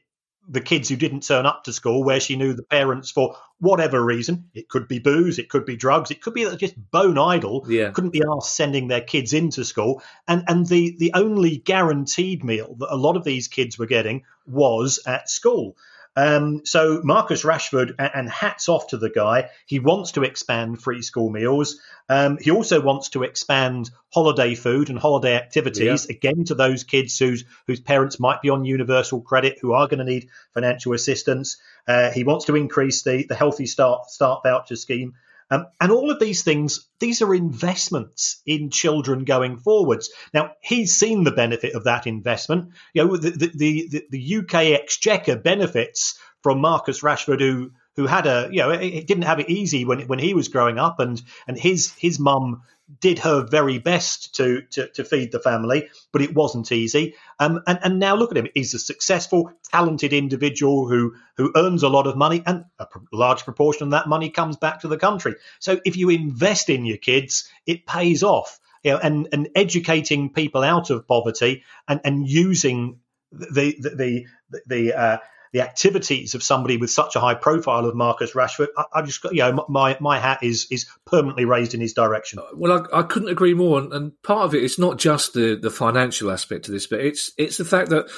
[0.46, 4.04] the kids who didn't turn up to school, where she knew the parents for whatever
[4.04, 7.64] reason, it could be booze, it could be drugs, it could be just bone idle,
[7.68, 7.90] yeah.
[7.90, 12.76] couldn't be asked sending their kids into school, and and the the only guaranteed meal
[12.80, 15.74] that a lot of these kids were getting was at school.
[16.14, 19.48] Um, so Marcus Rashford, and hats off to the guy.
[19.66, 21.80] He wants to expand free school meals.
[22.08, 26.16] Um, he also wants to expand holiday food and holiday activities yeah.
[26.16, 29.98] again to those kids whose whose parents might be on universal credit, who are going
[29.98, 31.56] to need financial assistance.
[31.88, 35.14] Uh, he wants to increase the the Healthy Start Start voucher scheme.
[35.50, 40.10] Um, and all of these things, these are investments in children going forwards.
[40.32, 42.70] Now, he's seen the benefit of that investment.
[42.94, 48.26] You know, the, the, the, the UK exchequer benefits from Marcus Rashford, who who had
[48.26, 51.20] a you know it didn't have it easy when when he was growing up, and
[51.46, 52.62] and his his mum
[53.00, 57.14] did her very best to, to, to feed the family, but it wasn't easy.
[57.38, 58.48] Um, and, and now look at him.
[58.54, 63.44] He's a successful, talented individual who, who earns a lot of money, and a large
[63.44, 65.36] proportion of that money comes back to the country.
[65.58, 68.58] So if you invest in your kids, it pays off.
[68.82, 72.98] You know, and, and educating people out of poverty and, and using
[73.30, 75.18] the the the, the uh,
[75.52, 79.22] the activities of somebody with such a high profile of Marcus Rashford, I, I just
[79.24, 82.38] you know my my hat is is permanently raised in his direction.
[82.38, 85.56] Uh, well, I, I couldn't agree more, and, and part of it's not just the
[85.56, 88.08] the financial aspect of this, but it's it's the fact that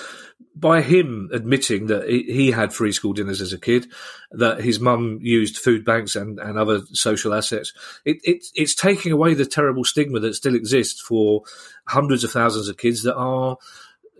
[0.57, 3.89] by him admitting that he had free school dinners as a kid,
[4.31, 7.73] that his mum used food banks and, and other social assets,
[8.05, 11.43] it, it, it's taking away the terrible stigma that still exists for
[11.87, 13.59] hundreds of thousands of kids that are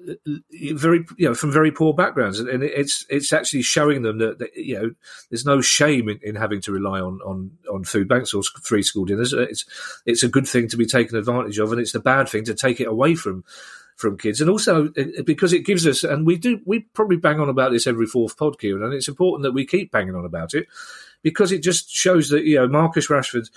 [0.09, 0.39] Uh, uh,
[0.75, 2.39] very you know from very poor backgrounds.
[2.39, 4.91] And it's it's actually showing them that, that you know
[5.31, 8.83] there's no shame in, in, having to rely on, on on food banks or free
[8.83, 9.35] school dinners.
[9.35, 9.65] Uh, it's
[10.07, 12.55] it's a good thing to be taken advantage of and it's the bad thing to
[12.55, 13.45] take it away from
[13.97, 14.41] from kids.
[14.41, 14.93] And also
[15.25, 18.37] because it gives us and we do we probably bang on about this every fourth
[18.37, 20.67] pod and it's important that we keep banging on about it
[21.23, 23.49] because it just shows that you know Marcus Rashford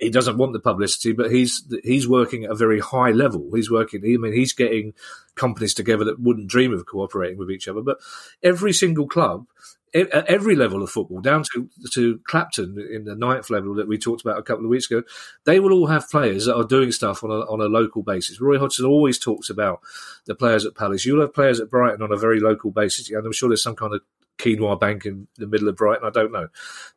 [0.00, 3.50] he doesn't want the publicity, but he's he's working at a very high level.
[3.54, 4.00] He's working.
[4.02, 4.94] I mean, he's getting
[5.34, 7.82] companies together that wouldn't dream of cooperating with each other.
[7.82, 7.98] But
[8.42, 9.46] every single club,
[9.94, 13.98] at every level of football, down to to Clapton in the ninth level that we
[13.98, 15.02] talked about a couple of weeks ago,
[15.44, 18.40] they will all have players that are doing stuff on a on a local basis.
[18.40, 19.80] Roy Hodgson always talks about
[20.24, 21.04] the players at Palace.
[21.04, 23.76] You'll have players at Brighton on a very local basis, and I'm sure there's some
[23.76, 24.00] kind of
[24.40, 26.06] quinoa bank in the middle of Brighton.
[26.06, 26.48] I don't know,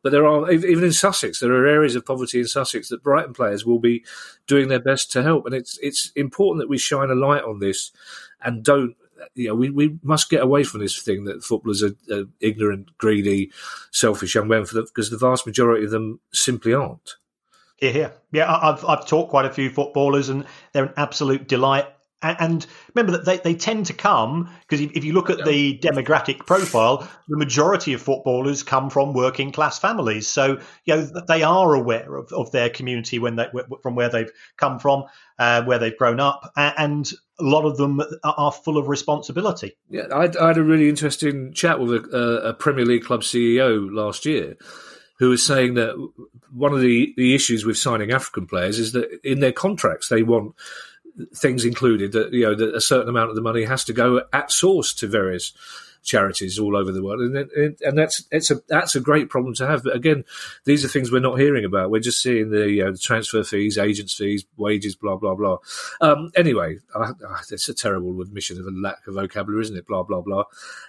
[0.02, 3.34] but there are even in Sussex there are areas of poverty in Sussex that Brighton
[3.34, 4.04] players will be
[4.46, 7.58] doing their best to help, and it's it's important that we shine a light on
[7.60, 7.90] this
[8.42, 8.96] and don't.
[9.34, 12.98] You know, we, we must get away from this thing that footballers are, are ignorant,
[12.98, 13.52] greedy,
[13.90, 17.14] selfish young men, for the, because the vast majority of them simply aren't.
[17.80, 18.54] Yeah, yeah, yeah.
[18.54, 21.86] I've I've taught quite a few footballers, and they're an absolute delight
[22.24, 26.46] and remember that they, they tend to come because if you look at the demographic
[26.46, 30.26] profile, the majority of footballers come from working class families.
[30.28, 33.46] So you know they are aware of, of their community when they
[33.82, 35.04] from where they've come from,
[35.38, 39.76] uh, where they've grown up, and a lot of them are full of responsibility.
[39.90, 43.92] Yeah, I, I had a really interesting chat with a, a, Premier League club CEO
[43.92, 44.56] last year
[45.18, 45.94] who was saying that
[46.52, 50.22] one of the, the issues with signing African players is that in their contracts they
[50.22, 50.54] want
[51.34, 54.22] things included that you know that a certain amount of the money has to go
[54.32, 55.52] at source to various
[56.04, 59.54] charities all over the world, and it, and that's it's a that's a great problem
[59.54, 59.82] to have.
[59.82, 60.24] But again,
[60.64, 61.90] these are things we're not hearing about.
[61.90, 65.58] We're just seeing the, you know, the transfer fees, agents' fees, wages, blah blah blah.
[66.00, 69.86] Um, anyway, I, I, it's a terrible admission of a lack of vocabulary, isn't it?
[69.86, 70.44] Blah blah blah.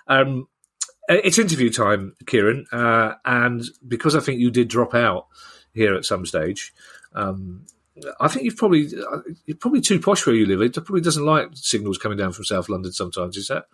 [0.08, 0.48] Um,
[1.08, 5.28] it's interview time, Kieran, uh, and because I think you did drop out
[5.74, 6.74] here at some stage.
[7.14, 7.66] Um,
[8.20, 10.62] I think you've probably uh, you're probably too posh where you live.
[10.62, 12.92] It probably doesn't like signals coming down from South London.
[12.92, 13.68] Sometimes is that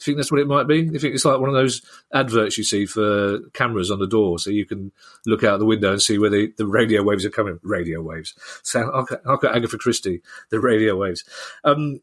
[0.00, 0.80] you think that's what it might be?
[0.80, 1.82] You think it's like one of those
[2.12, 4.92] adverts you see for cameras on the door, so you can
[5.24, 7.58] look out the window and see where the, the radio waves are coming.
[7.62, 8.34] Radio waves.
[8.62, 8.90] So
[9.24, 11.24] I'll got Agatha Christie, the radio waves.
[11.64, 12.00] Um,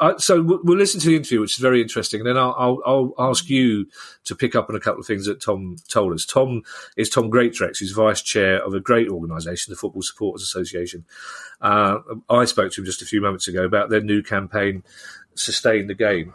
[0.00, 3.12] uh, so we'll listen to the interview, which is very interesting, and then I'll, I'll,
[3.18, 3.86] I'll, ask you
[4.24, 6.26] to pick up on a couple of things that Tom told us.
[6.26, 6.62] Tom
[6.96, 11.04] is Tom Greatrex, who's vice chair of a great organisation, the Football Supporters Association.
[11.60, 14.82] Uh, I spoke to him just a few moments ago about their new campaign,
[15.34, 16.34] Sustain the Game.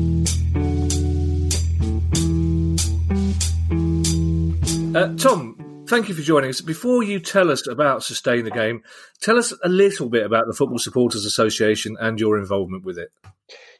[4.93, 6.59] Uh, Tom, thank you for joining us.
[6.59, 8.83] Before you tell us about Sustain the Game,
[9.21, 13.09] tell us a little bit about the Football Supporters Association and your involvement with it.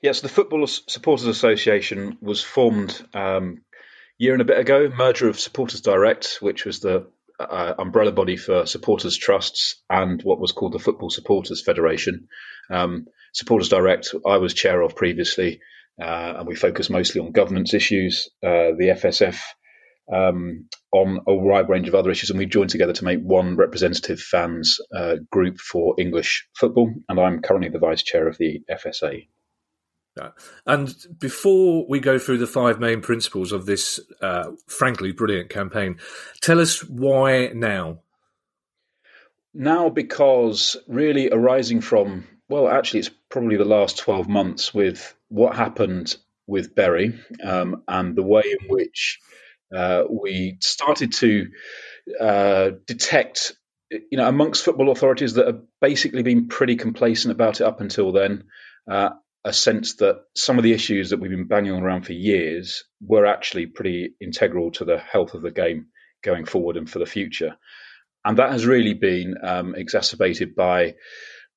[0.01, 3.61] Yes, the Football Supporters Association was formed um,
[4.17, 4.89] year and a bit ago.
[4.89, 10.39] Merger of Supporters Direct, which was the uh, umbrella body for supporters trusts, and what
[10.39, 12.29] was called the Football Supporters Federation.
[12.69, 15.59] Um, supporters Direct, I was chair of previously,
[16.01, 18.29] uh, and we focus mostly on governance issues.
[18.41, 19.41] Uh, the FSF
[20.11, 23.55] um, on a wide range of other issues, and we've joined together to make one
[23.55, 26.93] representative fans uh, group for English football.
[27.07, 29.27] And I'm currently the vice chair of the FSA.
[30.65, 35.99] And before we go through the five main principles of this, uh, frankly, brilliant campaign,
[36.41, 37.99] tell us why now?
[39.53, 45.55] Now, because really arising from, well, actually, it's probably the last 12 months with what
[45.55, 49.19] happened with Bury um, and the way in which
[49.75, 51.47] uh, we started to
[52.19, 53.53] uh, detect,
[53.89, 58.11] you know, amongst football authorities that have basically been pretty complacent about it up until
[58.11, 58.45] then,
[58.89, 59.11] uh,
[59.43, 63.25] a sense that some of the issues that we've been banging around for years were
[63.25, 65.87] actually pretty integral to the health of the game
[66.23, 67.55] going forward and for the future.
[68.23, 70.95] And that has really been um, exacerbated by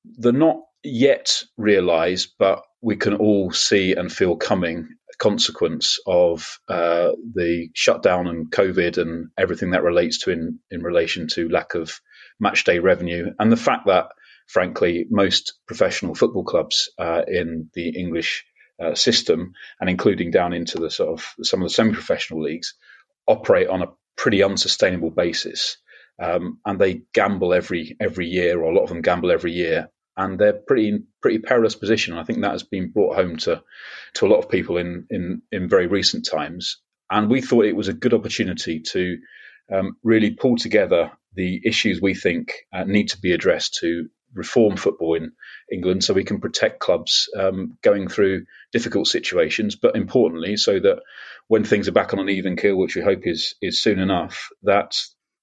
[0.03, 7.11] the not yet realized, but we can all see and feel coming consequence of uh,
[7.33, 11.99] the shutdown and COVID and everything that relates to in, in relation to lack of
[12.39, 14.07] match day revenue and the fact that,
[14.47, 18.45] frankly, most professional football clubs uh, in the English
[18.83, 22.75] uh, system and including down into the sort of some of the semi-professional leagues
[23.27, 25.77] operate on a pretty unsustainable basis.
[26.21, 29.89] Um, and they gamble every every year, or a lot of them gamble every year,
[30.17, 32.17] and they're pretty pretty perilous position.
[32.17, 33.63] I think that has been brought home to
[34.15, 36.81] to a lot of people in in in very recent times.
[37.09, 39.17] And we thought it was a good opportunity to
[39.71, 44.75] um, really pull together the issues we think uh, need to be addressed to reform
[44.75, 45.31] football in
[45.71, 50.99] England, so we can protect clubs um, going through difficult situations, but importantly, so that
[51.47, 54.49] when things are back on an even keel, which we hope is is soon enough,
[54.63, 54.95] that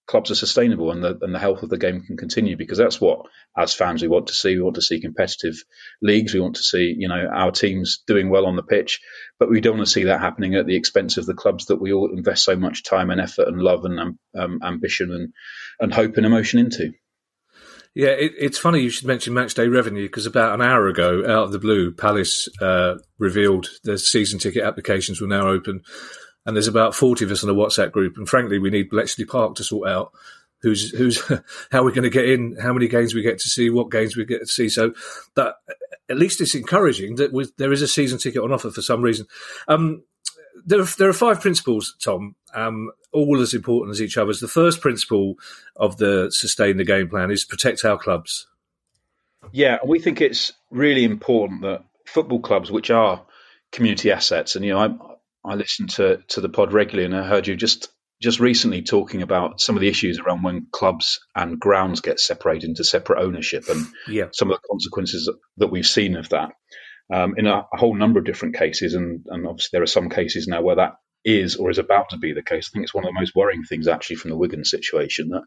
[0.06, 3.00] clubs are sustainable and the and the health of the game can continue because that's
[3.00, 4.56] what as fans we want to see.
[4.56, 5.54] We want to see competitive
[6.00, 6.34] leagues.
[6.34, 9.00] We want to see you know our teams doing well on the pitch,
[9.38, 11.80] but we don't want to see that happening at the expense of the clubs that
[11.80, 15.32] we all invest so much time and effort and love and um, um ambition and
[15.80, 16.92] and hope and emotion into.
[17.94, 21.44] Yeah, it, it's funny you should mention matchday revenue because about an hour ago, out
[21.44, 25.82] of the blue, Palace uh, revealed their season ticket applications were now open
[26.44, 28.16] and there's about 40 of us in a WhatsApp group.
[28.16, 30.12] And frankly, we need Bletchley Park to sort out
[30.62, 31.20] who's who's
[31.70, 34.16] how we're going to get in, how many games we get to see, what games
[34.16, 34.68] we get to see.
[34.68, 34.92] So
[35.34, 35.54] that
[36.08, 39.26] at least it's encouraging that there is a season ticket on offer for some reason.
[39.68, 40.02] Um,
[40.64, 44.40] there, are, there are five principles, Tom, um, all as important as each other's.
[44.40, 45.34] The first principle
[45.76, 48.46] of the sustain the game plan is protect our clubs.
[49.50, 53.24] Yeah, we think it's really important that football clubs, which are
[53.72, 55.11] community assets, and you know, I
[55.44, 57.88] I listen to to the pod regularly, and I heard you just
[58.20, 62.68] just recently talking about some of the issues around when clubs and grounds get separated
[62.68, 64.26] into separate ownership and yeah.
[64.32, 66.52] some of the consequences that we've seen of that
[67.12, 68.94] um, in a, a, whole number of different cases.
[68.94, 70.92] And, and, obviously, there are some cases now where that
[71.24, 72.68] is or is about to be the case.
[72.68, 75.42] I think it's one of the most worrying things actually from the Wigan situation that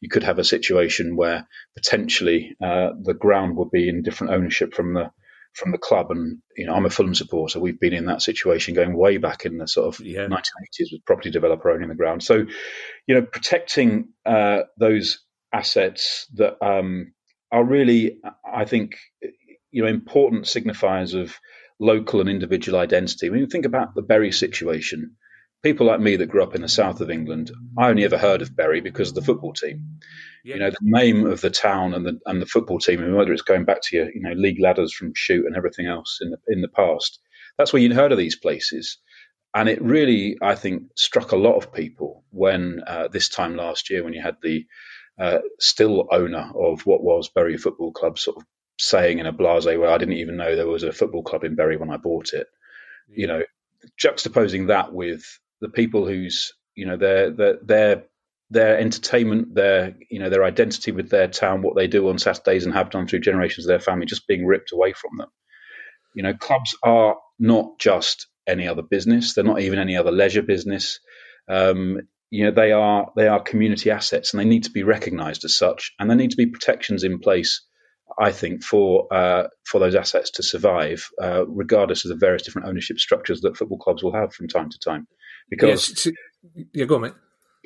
[0.00, 4.74] you could have a situation where potentially uh, the ground would be in different ownership
[4.74, 5.10] from the
[5.54, 6.10] from the club.
[6.10, 7.60] And you know, I'm a Fulham supporter.
[7.60, 10.26] We've been in that situation going way back in the sort of yeah.
[10.26, 12.22] 1980s with property developer owning the ground.
[12.22, 12.46] So,
[13.06, 15.20] you know, protecting uh, those
[15.52, 17.12] assets that um,
[17.50, 18.96] are really, I think,
[19.70, 21.36] you know, important signifiers of
[21.80, 23.30] local and individual identity.
[23.30, 25.16] When you think about the Bury situation,
[25.62, 28.42] people like me that grew up in the south of England, I only ever heard
[28.42, 29.98] of Bury because of the football team.
[30.44, 30.54] Yeah.
[30.54, 33.32] You know, the name of the town and the and the football team, and whether
[33.32, 36.30] it's going back to your you know league ladders from shoot and everything else in
[36.30, 37.20] the in the past,
[37.56, 38.98] that's where you'd heard of these places.
[39.54, 43.90] And it really, I think, struck a lot of people when uh, this time last
[43.90, 44.66] year, when you had the
[45.18, 48.44] uh, still owner of what was Bury Football Club sort of
[48.78, 51.56] saying in a blase way, I didn't even know there was a football club in
[51.56, 52.46] Bury when I bought it.
[53.08, 53.16] Yeah.
[53.16, 53.42] You know,
[54.00, 55.24] juxtaposing that with
[55.60, 58.04] the people whose you know their their their
[58.50, 62.64] their entertainment, their you know their identity with their town, what they do on Saturdays
[62.64, 65.28] and have done through generations of their family, just being ripped away from them.
[66.14, 70.42] You know, clubs are not just any other business; they're not even any other leisure
[70.42, 71.00] business.
[71.48, 71.98] Um,
[72.30, 75.56] you know, they are they are community assets, and they need to be recognised as
[75.56, 77.64] such, and there need to be protections in place.
[78.20, 82.68] I think for uh, for those assets to survive, uh, regardless of the various different
[82.68, 85.06] ownership structures that football clubs will have from time to time.
[85.50, 86.14] Because yes,
[86.72, 87.12] yeah, go on, mate.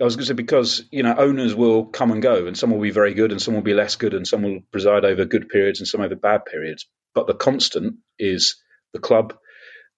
[0.00, 2.70] I was going to say because you know owners will come and go, and some
[2.70, 5.24] will be very good, and some will be less good, and some will preside over
[5.24, 6.86] good periods and some over bad periods.
[7.14, 8.56] But the constant is
[8.92, 9.34] the club,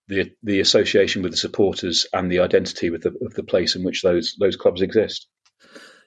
[0.09, 3.85] the the association with the supporters, and the identity with the, of the place in
[3.85, 5.29] which those those clubs exist.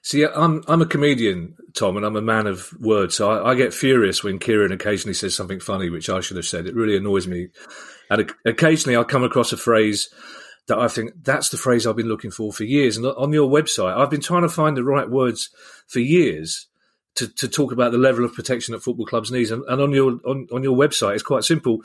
[0.02, 3.54] See, I'm I'm a comedian, Tom, and I'm a man of words, so I, I,
[3.54, 6.66] get furious when Kieran occasionally says something funny, which I should have said.
[6.66, 7.48] It really annoys me,
[8.10, 10.08] and occasionally I come across a phrase
[10.68, 12.96] that I think that's the phrase I've been looking for for years.
[12.96, 15.50] And on your website, I've been trying to find the right words
[15.86, 16.66] for years
[17.16, 19.50] to, to talk about the level of protection that football clubs need.
[19.50, 21.82] And, and on your on, on your website, it's quite simple.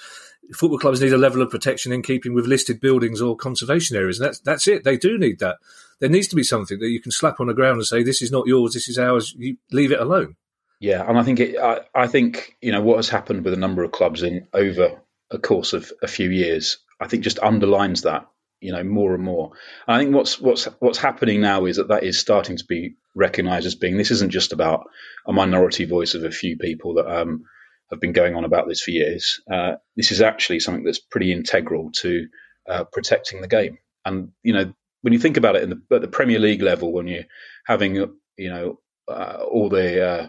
[0.54, 4.20] Football clubs need a level of protection in keeping with listed buildings or conservation areas.
[4.20, 4.84] And that's that's it.
[4.84, 5.58] They do need that.
[6.00, 8.22] There needs to be something that you can slap on the ground and say, "This
[8.22, 8.74] is not yours.
[8.74, 9.34] This is ours.
[9.38, 10.36] You leave it alone."
[10.82, 11.58] Yeah, and I think it.
[11.58, 15.00] I, I think you know what has happened with a number of clubs in over
[15.32, 16.80] a course of a few years.
[17.00, 18.28] I think just underlines that
[18.64, 19.52] you know more and more.
[19.88, 22.96] And I think what's what's what's happening now is that that is starting to be
[23.16, 24.88] recognised as being this isn't just about
[25.28, 27.44] a minority voice of a few people that um,
[27.92, 29.42] have been going on about this for years.
[29.52, 32.28] Uh, this is actually something that's pretty integral to
[32.70, 33.78] uh, protecting the game.
[34.06, 37.08] And you know when you think about it the, at the Premier League level, when
[37.08, 37.26] you're
[37.66, 40.28] having you know uh, all the uh,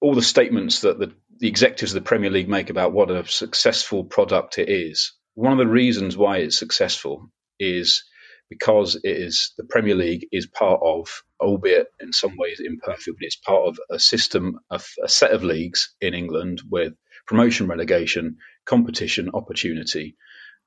[0.00, 3.26] all the statements that the, the executives of the Premier League make about what a
[3.26, 5.12] successful product it is.
[5.36, 7.30] One of the reasons why it's successful
[7.60, 8.04] is
[8.48, 13.26] because it is the Premier League is part of, albeit in some ways imperfect, but
[13.26, 16.94] it's part of a system, of a set of leagues in England with
[17.26, 20.16] promotion, relegation, competition, opportunity,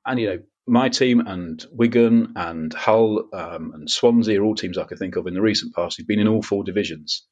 [0.06, 4.78] and you know my team and Wigan and Hull um, and Swansea are all teams
[4.78, 7.26] I could think of in the recent past who've been in all four divisions,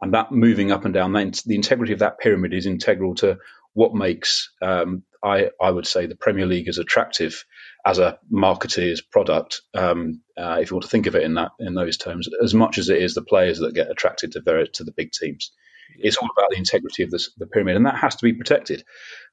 [0.00, 3.38] and that moving up and down, the integrity of that pyramid is integral to
[3.78, 7.44] what makes um, I, I would say the Premier League is attractive
[7.86, 11.52] as a marketeer's product, um, uh, if you want to think of it in that
[11.60, 14.66] in those terms, as much as it is the players that get attracted to very,
[14.74, 15.52] to the big teams.
[15.96, 18.82] It's all about the integrity of this, the pyramid, and that has to be protected.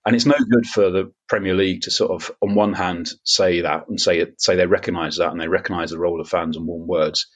[0.05, 3.61] And it's no good for the Premier League to sort of, on one hand, say
[3.61, 6.67] that and say say they recognise that and they recognise the role of fans and
[6.67, 7.27] warm words,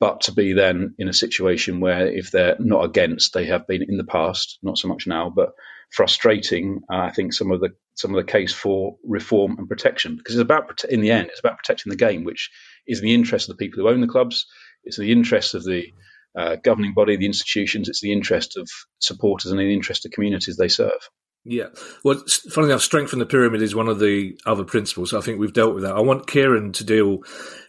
[0.00, 3.84] but to be then in a situation where if they're not against, they have been
[3.88, 5.50] in the past, not so much now, but
[5.90, 6.82] frustrating.
[6.92, 10.34] Uh, I think some of the some of the case for reform and protection because
[10.34, 12.50] it's about in the end it's about protecting the game, which
[12.86, 14.46] is in the interest of the people who own the clubs.
[14.84, 15.92] It's in the interest of the
[16.36, 17.88] uh, governing body, the institutions.
[17.88, 18.68] It's the interest of
[19.00, 21.10] supporters and in the interest of communities they serve.
[21.44, 21.68] Yeah.
[22.04, 25.14] Well, funny enough, strength in the pyramid is one of the other principles.
[25.14, 25.96] I think we've dealt with that.
[25.96, 27.20] I want Kieran to deal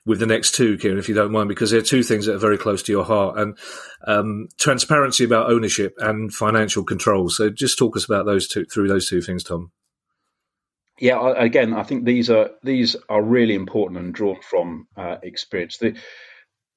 [0.05, 2.39] with the next two, Kieran, if you don't mind, because they're two things that are
[2.39, 3.57] very close to your heart and
[4.05, 7.29] um, transparency about ownership and financial control.
[7.29, 9.71] So just talk us about those two through those two things, Tom.
[10.99, 15.77] Yeah, again, I think these are these are really important and drawn from uh, experience.
[15.77, 15.95] The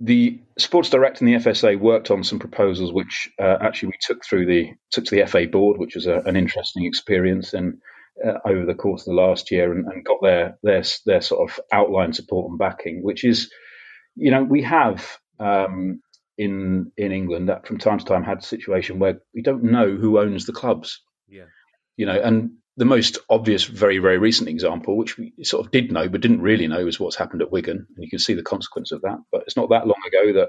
[0.04, 4.24] the Supporters Direct and the FSA worked on some proposals, which uh, actually we took
[4.24, 7.78] through the took to the FA board, which was a, an interesting experience, and
[8.24, 11.50] uh, over the course of the last year, and, and, got their their their sort
[11.50, 13.50] of outline support and backing, which is,
[14.14, 16.00] you know, we have um,
[16.36, 19.96] in in England that from time to time had a situation where we don't know
[19.96, 21.02] who owns the clubs.
[21.28, 21.46] Yeah,
[21.96, 25.92] you know, and the most obvious, very, very recent example, which we sort of did
[25.92, 28.42] know but didn't really know, was what's happened at Wigan, and you can see the
[28.42, 29.18] consequence of that.
[29.30, 30.48] But it's not that long ago that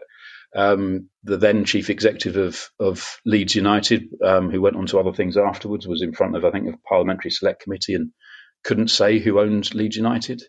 [0.56, 5.14] um, the then chief executive of, of Leeds United, um, who went on to other
[5.14, 8.12] things afterwards, was in front of I think a parliamentary select committee and
[8.64, 10.42] couldn't say who owns Leeds United.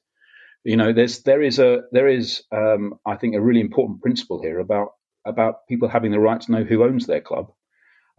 [0.64, 4.40] You know, there's there is a there is um, I think a really important principle
[4.42, 4.88] here about
[5.26, 7.52] about people having the right to know who owns their club,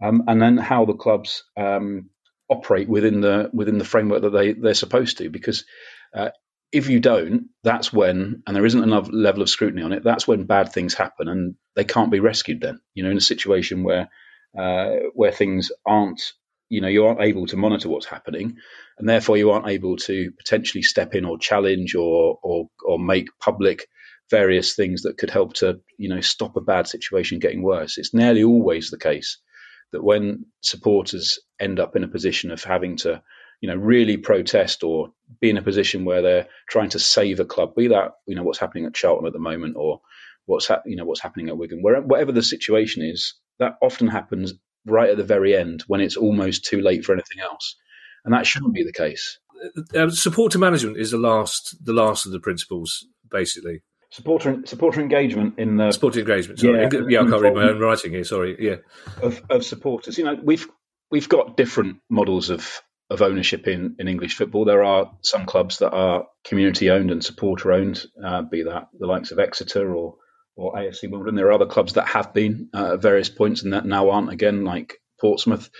[0.02, 2.10] um, and then how the clubs um,
[2.48, 5.30] operate within the within the framework that they they're supposed to.
[5.30, 5.64] Because
[6.14, 6.30] uh,
[6.72, 10.04] if you don't, that's when, and there isn't enough level of scrutiny on it.
[10.04, 12.60] That's when bad things happen, and they can't be rescued.
[12.60, 14.08] Then, you know, in a situation where
[14.58, 16.20] uh, where things aren't,
[16.68, 18.56] you know, you aren't able to monitor what's happening,
[18.98, 23.28] and therefore you aren't able to potentially step in or challenge or or or make
[23.40, 23.86] public
[24.30, 27.96] various things that could help to, you know, stop a bad situation getting worse.
[27.96, 29.38] It's nearly always the case
[29.92, 33.22] that when supporters end up in a position of having to,
[33.60, 35.08] you know, really protest or
[35.40, 38.42] be in a position where they're trying to save a club, be that you know
[38.42, 40.00] what's happening at Charlton at the moment or
[40.46, 44.08] what's ha- you know what's happening at Wigan, where, whatever the situation is, that often
[44.08, 44.54] happens
[44.86, 47.76] right at the very end when it's almost too late for anything else,
[48.24, 49.38] and that shouldn't be the case.
[49.94, 53.82] Uh, uh supporter management is the last, the last of the principles, basically.
[54.10, 56.60] Supporter supporter engagement in the supporter engagement.
[56.60, 58.24] Sorry, yeah, yeah I can't read my own writing here.
[58.24, 58.76] Sorry, yeah,
[59.22, 60.16] of, of supporters.
[60.16, 60.66] You know, we've
[61.10, 62.80] we've got different models of
[63.10, 64.64] of ownership in, in English football.
[64.64, 69.06] There are some clubs that are community owned and supporter owned, uh, be that the
[69.06, 70.16] likes of Exeter or
[70.56, 71.36] or AFC Wimbledon.
[71.36, 74.32] There are other clubs that have been uh, at various points and that now aren't
[74.32, 75.70] again, like Portsmouth.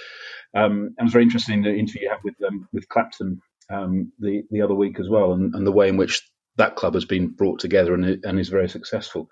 [0.55, 3.41] Um, and it was very interesting in the interview you had with um, with Clapton
[3.71, 6.23] um, the the other week as well, and, and the way in which
[6.59, 9.29] that club has been brought together and, and is very successful.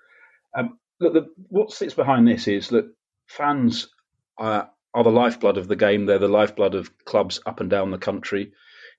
[0.56, 2.92] Um, look, the, what sits behind this is that
[3.28, 3.88] fans
[4.38, 6.06] are, are the lifeblood of the game.
[6.06, 8.52] They're the lifeblood of clubs up and down the country.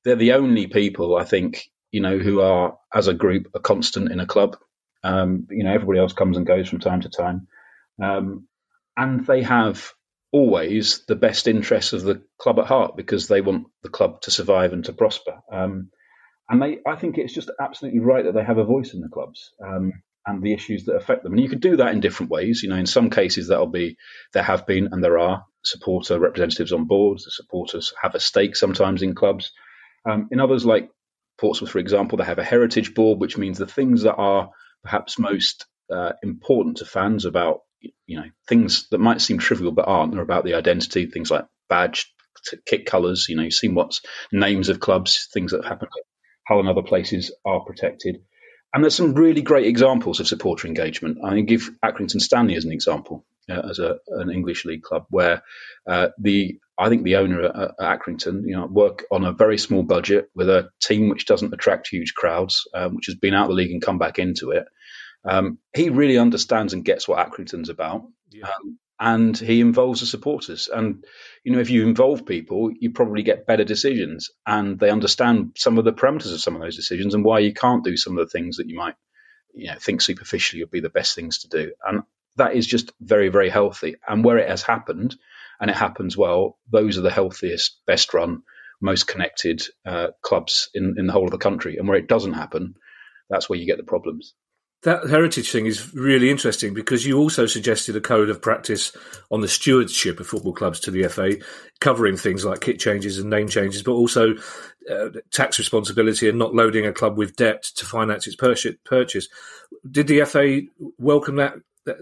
[0.05, 4.11] They're the only people, I think, you know, who are as a group a constant
[4.11, 4.57] in a club.
[5.03, 7.49] Um, you know, everybody else comes and goes from time to time,
[8.03, 8.47] um,
[8.97, 9.93] and they have
[10.31, 14.31] always the best interests of the club at heart because they want the club to
[14.31, 15.41] survive and to prosper.
[15.51, 15.91] Um,
[16.49, 19.09] and they, I think it's just absolutely right that they have a voice in the
[19.09, 19.91] clubs um,
[20.25, 21.33] and the issues that affect them.
[21.33, 22.61] And you can do that in different ways.
[22.63, 23.97] You know, in some cases that'll be
[24.33, 27.25] there have been and there are supporter representatives on boards.
[27.25, 29.51] The supporters have a stake sometimes in clubs.
[30.09, 30.89] Um, in others, like
[31.37, 34.49] Portsmouth, for example, they have a heritage board, which means the things that are
[34.83, 37.61] perhaps most uh, important to fans about
[38.05, 40.13] you know things that might seem trivial but aren't.
[40.13, 42.13] They're about the identity, things like badge,
[42.65, 43.27] kit colours.
[43.27, 45.91] You know, you've seen what's names of clubs, things that have happened
[46.47, 48.21] Hull and other places are protected.
[48.73, 51.19] And there's some really great examples of supporter engagement.
[51.23, 55.41] I give Accrington Stanley as an example, uh, as a, an English league club, where
[55.87, 59.57] uh, the I think the owner at, at, Accrington, you know, work on a very
[59.57, 63.45] small budget with a team which doesn't attract huge crowds, um, which has been out
[63.45, 64.65] of the league and come back into it.
[65.25, 68.03] Um, he really understands and gets what Accrington's about.
[68.29, 68.45] Yeah.
[68.45, 70.69] Um, and he involves the supporters.
[70.73, 71.03] And
[71.43, 75.77] you know, if you involve people, you probably get better decisions, and they understand some
[75.77, 78.25] of the parameters of some of those decisions and why you can't do some of
[78.25, 78.95] the things that you might,
[79.53, 81.71] you know, think superficially would be the best things to do.
[81.85, 82.03] And
[82.37, 83.95] that is just very, very healthy.
[84.07, 85.15] And where it has happened,
[85.59, 88.43] and it happens well, those are the healthiest, best run,
[88.79, 91.77] most connected uh, clubs in in the whole of the country.
[91.77, 92.75] And where it doesn't happen,
[93.29, 94.33] that's where you get the problems
[94.83, 98.95] that heritage thing is really interesting because you also suggested a code of practice
[99.31, 101.33] on the stewardship of football clubs to the FA,
[101.79, 104.35] covering things like kit changes and name changes, but also
[104.89, 109.27] uh, tax responsibility and not loading a club with debt to finance its purchase.
[109.89, 110.61] Did the FA
[110.99, 111.55] welcome that,
[111.85, 111.97] that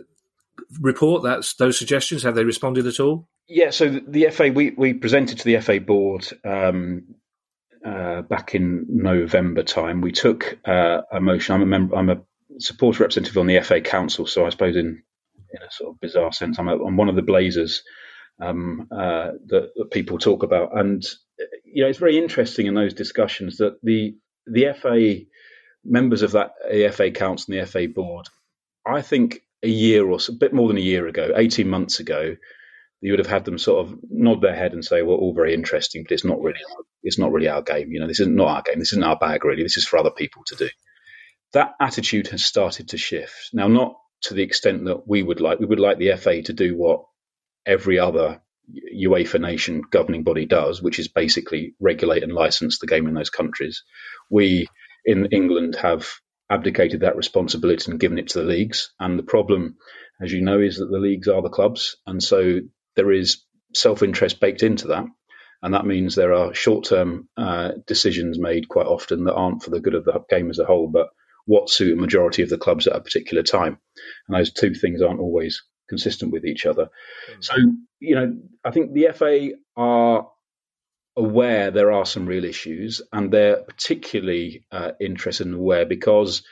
[0.82, 1.23] report?
[1.23, 2.23] That's those suggestions.
[2.23, 3.28] Have they responded at all?
[3.47, 3.69] Yeah.
[3.69, 6.28] So the FA, we we presented to the FA board.
[6.43, 7.15] Um,
[7.86, 11.53] uh, back in November time, we took uh, a motion.
[11.53, 11.95] I'm a member.
[11.95, 12.21] I'm a
[12.60, 15.03] supporter representative on the FA Council, so I suppose in
[15.51, 17.84] in a sort of bizarre sense, I'm, a, I'm one of the Blazers
[18.41, 20.78] um, uh, that, that, people talk about.
[20.78, 21.03] And
[21.64, 24.16] you know, it's very interesting in those discussions that the
[24.47, 25.26] the FA
[25.84, 26.51] members of that
[26.93, 28.28] FA Council and the FA board,
[28.86, 31.99] I think a year or so, a bit more than a year ago, eighteen months
[31.99, 32.36] ago,
[33.01, 35.53] you would have had them sort of nod their head and say, "Well, all very
[35.53, 36.60] interesting, but it's not really
[37.03, 37.91] it's not really our game.
[37.91, 38.80] You know, this isn't not our game.
[38.80, 39.64] This isn't our bag really.
[39.64, 40.70] This is for other people to do."
[41.54, 45.60] That attitude has started to shift now, not to the extent that we would like.
[45.60, 47.06] We would like the FA to do what
[47.66, 48.41] every other
[48.93, 53.30] UEFA nation governing body does, which is basically regulate and license the game in those
[53.30, 53.84] countries.
[54.30, 54.68] We
[55.06, 56.08] in England have
[56.50, 58.91] abdicated that responsibility and given it to the leagues.
[59.00, 59.78] And the problem,
[60.22, 61.98] as you know, is that the leagues are the clubs.
[62.06, 62.60] And so
[62.96, 63.43] there is
[63.74, 65.06] self interest baked into that.
[65.62, 69.72] And that means there are short term uh, decisions made quite often that aren't for
[69.72, 71.08] the good of the game as a whole, but
[71.46, 73.78] what suit a majority of the clubs at a particular time.
[74.28, 76.89] And those two things aren't always consistent with each other.
[77.32, 77.43] Mm.
[77.43, 77.56] So,
[78.00, 80.28] you know, I think the FA are
[81.18, 86.43] aware there are some real issues and they're particularly uh, interested and aware because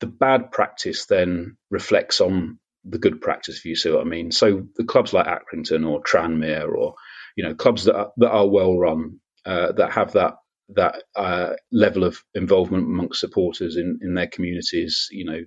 [0.00, 4.30] the bad practice then reflects on the good practice, if you see what I mean.
[4.30, 6.94] So the clubs like Accrington or Tranmere or,
[7.36, 10.34] you know, clubs that are, that are well run, uh, that have that
[10.70, 15.40] that uh, level of involvement amongst supporters in, in their communities, you know,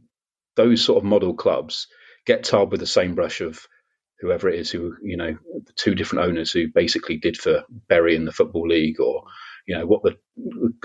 [0.56, 1.88] those sort of model clubs
[2.26, 3.66] get tarred with the same brush of
[4.20, 8.16] whoever it is who you know the two different owners who basically did for Bury
[8.16, 9.24] in the football league or
[9.66, 10.18] you know what the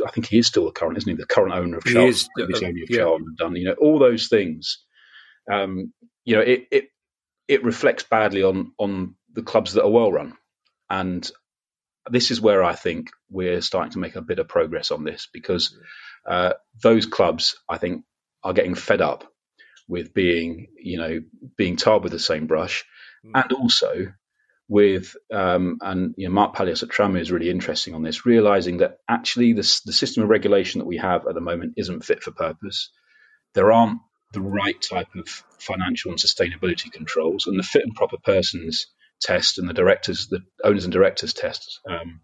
[0.06, 1.16] I think he is still the current isn't he?
[1.16, 2.98] The current owner of Charlton previous uh, owner of yeah.
[2.98, 4.78] Charlton done you know all those things.
[5.50, 5.92] Um,
[6.24, 6.84] you know it, it
[7.48, 10.36] it reflects badly on on the clubs that are well run.
[10.88, 11.28] And
[12.10, 15.28] this is where I think we're starting to make a bit of progress on this
[15.32, 15.76] because
[16.26, 16.52] uh,
[16.82, 18.04] those clubs I think
[18.42, 19.24] are getting fed up
[19.88, 21.20] with being, you know,
[21.56, 22.84] being tarred with the same brush,
[23.24, 23.30] mm.
[23.34, 24.12] and also
[24.68, 28.78] with um, and you know, Mark Palios at Tranmere is really interesting on this, realizing
[28.78, 32.22] that actually the, the system of regulation that we have at the moment isn't fit
[32.22, 32.90] for purpose.
[33.54, 34.00] There aren't
[34.32, 35.28] the right type of
[35.58, 38.86] financial and sustainability controls, and the fit and proper persons
[39.20, 42.20] test and the directors, the owners and directors test, um,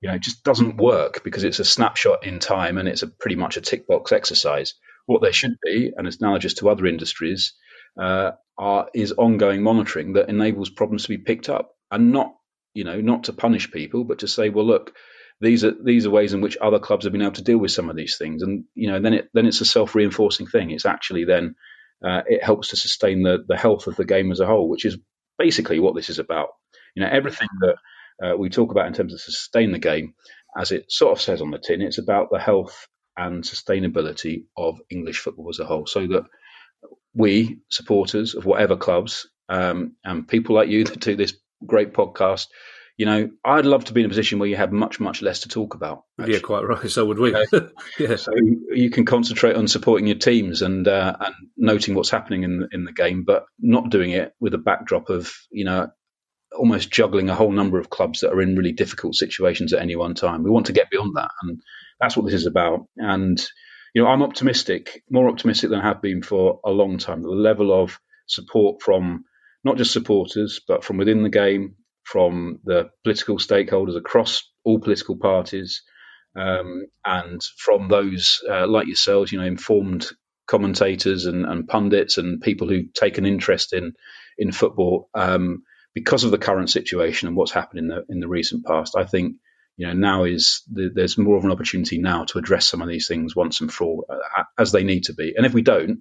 [0.00, 3.36] you know, just doesn't work because it's a snapshot in time and it's a pretty
[3.36, 4.74] much a tick box exercise.
[5.06, 7.54] What there should be, and it's analogous to other industries,
[8.00, 12.34] uh, are is ongoing monitoring that enables problems to be picked up, and not
[12.74, 14.94] you know not to punish people, but to say, well, look,
[15.40, 17.70] these are these are ways in which other clubs have been able to deal with
[17.70, 20.70] some of these things, and you know then it then it's a self reinforcing thing.
[20.70, 21.54] It's actually then
[22.04, 24.84] uh, it helps to sustain the the health of the game as a whole, which
[24.84, 24.96] is
[25.38, 26.48] basically what this is about.
[26.94, 27.76] You know everything that
[28.24, 30.14] uh, we talk about in terms of sustain the game,
[30.56, 34.80] as it sort of says on the tin, it's about the health and sustainability of
[34.90, 36.24] English football as a whole, so that
[37.14, 41.34] we supporters of whatever clubs um, and people like you that do this
[41.66, 42.46] great podcast,
[42.96, 45.40] you know, I'd love to be in a position where you have much, much less
[45.40, 46.04] to talk about.
[46.18, 46.34] Actually.
[46.34, 46.90] Yeah, quite right.
[46.90, 47.32] So would we.
[47.98, 48.16] yeah.
[48.16, 48.32] So
[48.70, 52.68] you can concentrate on supporting your teams and uh, and noting what's happening in the,
[52.70, 55.88] in the game, but not doing it with a backdrop of you know
[56.56, 59.96] almost juggling a whole number of clubs that are in really difficult situations at any
[59.96, 60.44] one time.
[60.44, 61.60] We want to get beyond that, and
[61.98, 62.86] that's what this is about.
[62.96, 63.44] And
[63.92, 67.22] you know, I'm optimistic, more optimistic than I have been for a long time.
[67.22, 69.24] The level of support from
[69.64, 75.16] not just supporters, but from within the game, from the political stakeholders across all political
[75.16, 75.82] parties,
[76.36, 80.06] um, and from those uh, like yourselves, you know, informed
[80.46, 83.94] commentators and, and, pundits and people who take an interest in
[84.38, 85.08] in football.
[85.14, 85.62] Um,
[85.94, 89.04] because of the current situation and what's happened in the in the recent past, I
[89.04, 89.36] think
[89.76, 92.88] you know now is the, there's more of an opportunity now to address some of
[92.88, 95.34] these things once and for all uh, as they need to be.
[95.36, 96.00] And if we don't,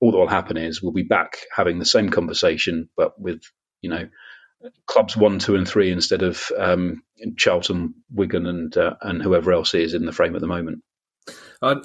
[0.00, 3.40] all that will happen is we'll be back having the same conversation, but with
[3.80, 4.08] you know
[4.86, 7.02] clubs one, two, and three instead of um,
[7.36, 10.82] Charlton, Wigan, and uh, and whoever else is in the frame at the moment.
[11.62, 11.76] I,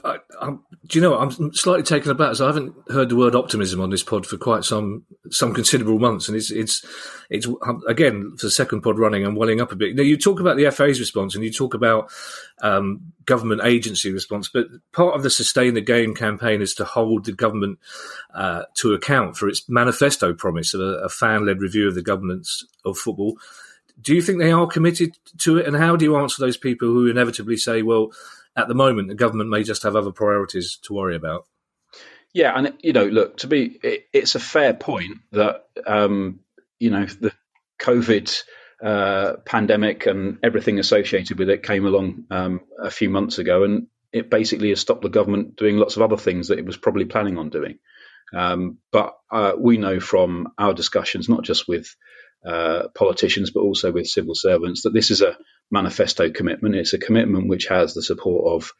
[0.42, 0.50] I,
[0.88, 1.12] do you know?
[1.12, 1.22] What?
[1.40, 2.36] I'm slightly taken aback.
[2.36, 6.00] So I haven't heard the word optimism on this pod for quite some some considerable
[6.00, 6.84] months, and it's it's
[7.30, 7.48] it's
[7.88, 9.24] again for the second pod running.
[9.24, 9.96] I'm welling up a bit.
[9.96, 12.10] Now you talk about the FA's response, and you talk about
[12.64, 17.26] um, government agency response, but part of the sustain the game campaign is to hold
[17.26, 17.78] the government
[18.34, 22.02] uh, to account for its manifesto promise of a, a fan led review of the
[22.02, 23.38] governance of football.
[24.00, 26.88] Do you think they are committed to it, and how do you answer those people
[26.88, 28.12] who inevitably say, "Well"?
[28.58, 31.46] at the moment, the government may just have other priorities to worry about.
[32.34, 36.40] Yeah, and you know, look, to be, it, it's a fair point that um,
[36.80, 37.32] you know the
[37.80, 38.44] COVID
[38.84, 43.88] uh, pandemic and everything associated with it came along um, a few months ago, and
[44.12, 47.06] it basically has stopped the government doing lots of other things that it was probably
[47.06, 47.78] planning on doing.
[48.34, 51.96] Um, but uh, we know from our discussions, not just with
[52.48, 55.38] uh, politicians, but also with civil servants, that this is a
[55.70, 56.76] manifesto commitment.
[56.76, 58.72] It's a commitment which has the support of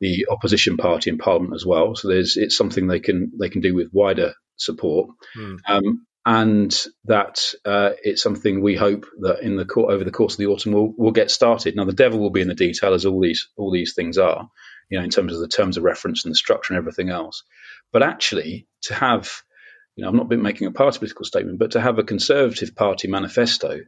[0.00, 1.94] the opposition party in Parliament as well.
[1.94, 5.10] So there's it's something they can they can do with wider support.
[5.36, 5.58] Mm.
[5.66, 10.38] Um, and that uh, it's something we hope that in the over the course of
[10.38, 11.76] the autumn will will get started.
[11.76, 14.48] Now the devil will be in the detail, as all these all these things are,
[14.88, 17.42] you know, in terms of the terms of reference and the structure and everything else.
[17.92, 19.30] But actually, to have,
[19.96, 22.74] you know, I've not been making a party political statement, but to have a Conservative
[22.74, 23.80] Party manifesto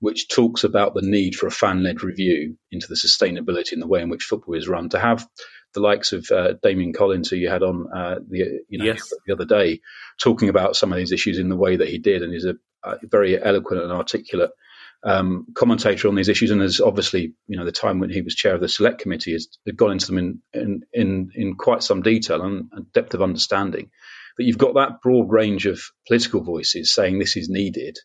[0.00, 4.02] which talks about the need for a fan-led review into the sustainability and the way
[4.02, 5.26] in which football is run, to have
[5.72, 9.12] the likes of uh, Damian Collins, who you had on uh, the you know yes.
[9.26, 9.80] the other day,
[10.20, 12.54] talking about some of these issues in the way that he did, and he's a,
[12.82, 14.50] a very eloquent and articulate
[15.02, 18.34] um, commentator on these issues, and has obviously you know the time when he was
[18.34, 22.02] chair of the select committee has gone into them in in in, in quite some
[22.02, 23.90] detail and, and depth of understanding.
[24.38, 27.98] That you've got that broad range of political voices saying this is needed,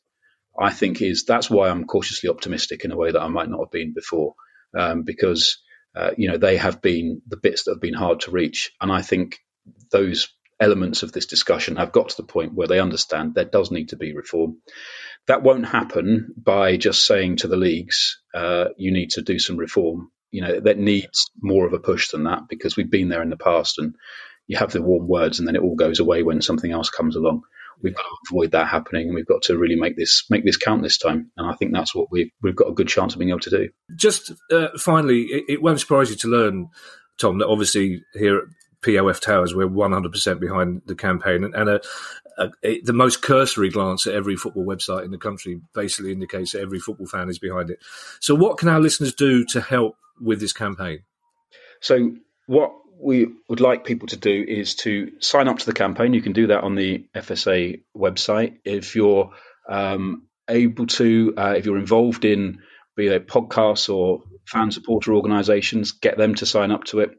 [0.59, 3.61] I think is that's why I'm cautiously optimistic in a way that I might not
[3.61, 4.36] have been before,
[4.77, 5.57] um, because
[5.95, 8.71] uh, you know, they have been the bits that have been hard to reach.
[8.80, 9.39] And I think
[9.91, 13.71] those elements of this discussion have got to the point where they understand there does
[13.71, 14.57] need to be reform.
[15.27, 19.57] That won't happen by just saying to the leagues, uh, you need to do some
[19.57, 20.11] reform.
[20.32, 23.32] You know, that needs more of a push than that because we've been there in
[23.32, 23.95] the past and
[24.50, 27.16] you have the warm words and then it all goes away when something else comes
[27.16, 27.43] along
[27.82, 30.58] we've got to avoid that happening, and we've got to really make this make this
[30.58, 31.32] count this time.
[31.38, 33.50] And I think that's what we've we've got a good chance of being able to
[33.50, 33.70] do.
[33.95, 36.70] Just uh, finally, it, it, won't surprise you to learn,
[37.18, 38.43] Tom, that obviously here at
[38.82, 41.82] POF Towers we're 100% behind the campaign, and, and a,
[42.38, 46.54] a, a, the most cursory glance at every football website in the country basically indicates
[46.54, 47.80] that every football fan is behind it.
[48.20, 51.04] So, what can our listeners do to help with this campaign?
[51.82, 52.12] So,
[52.47, 52.72] what
[53.02, 56.14] we would like people to do is to sign up to the campaign.
[56.14, 58.58] You can do that on the FSA website.
[58.66, 59.32] If you're
[59.70, 62.60] um, able to, uh, if you're involved in
[63.00, 67.12] be they podcasts or fan supporter organisations, get them to sign up to it.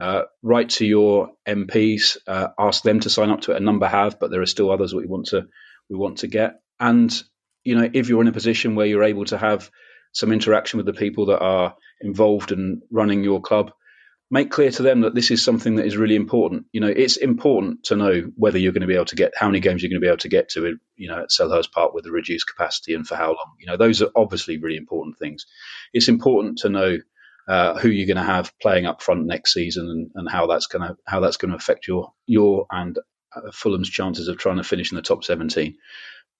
[0.00, 3.56] Uh, write to your MPs, uh, ask them to sign up to it.
[3.56, 5.46] A number have, but there are still others that we want to
[5.90, 6.60] we want to get.
[6.78, 7.12] And
[7.64, 9.70] you know, if you're in a position where you're able to have
[10.12, 13.72] some interaction with the people that are involved in running your club,
[14.30, 16.66] make clear to them that this is something that is really important.
[16.72, 19.46] You know, it's important to know whether you're going to be able to get how
[19.46, 21.94] many games you're going to be able to get to, you know, at Selhurst Park
[21.94, 23.56] with the reduced capacity and for how long.
[23.60, 25.46] You know, those are obviously really important things.
[25.92, 26.98] It's important to know
[27.46, 30.66] uh, who you're going to have playing up front next season and, and how that's
[30.66, 32.98] going to how that's going to affect your your and
[33.36, 35.76] uh, Fulham's chances of trying to finish in the top 17.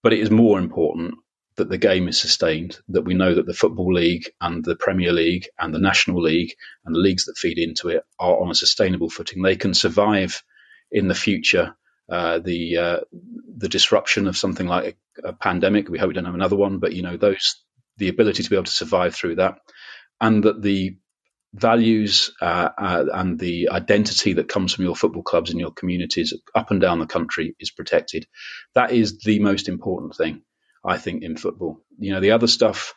[0.03, 1.15] But it is more important
[1.57, 5.13] that the game is sustained, that we know that the Football League and the Premier
[5.13, 8.55] League and the National League and the leagues that feed into it are on a
[8.55, 9.43] sustainable footing.
[9.43, 10.43] They can survive
[10.91, 11.77] in the future
[12.11, 13.01] uh, the uh,
[13.57, 15.89] the disruption of something like a, a, pandemic.
[15.89, 17.65] We hope we don't have another one, but you know those
[17.97, 19.59] the ability to be able to survive through that,
[20.21, 20.99] and that the
[21.55, 26.35] values uh, uh and the identity that comes from your football clubs and your communities
[26.55, 28.27] up and down the country is protected.
[28.75, 30.43] That is the most important thing.
[30.85, 31.81] I think, in football.
[31.99, 32.95] You know, the other stuff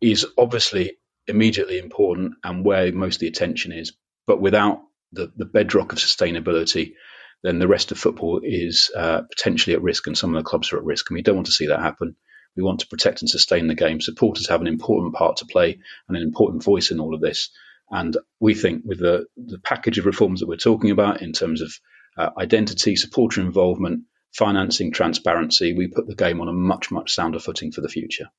[0.00, 3.92] is obviously immediately important and where most of the attention is.
[4.26, 4.80] But without
[5.12, 6.94] the, the bedrock of sustainability,
[7.42, 10.72] then the rest of football is uh, potentially at risk and some of the clubs
[10.72, 11.10] are at risk.
[11.10, 12.16] And we don't want to see that happen.
[12.56, 14.00] We want to protect and sustain the game.
[14.00, 15.78] Supporters have an important part to play
[16.08, 17.50] and an important voice in all of this.
[17.90, 21.60] And we think with the, the package of reforms that we're talking about in terms
[21.60, 21.72] of
[22.16, 27.38] uh, identity, supporter involvement, financing, transparency, we put the game on a much, much sounder
[27.38, 28.30] footing for the future.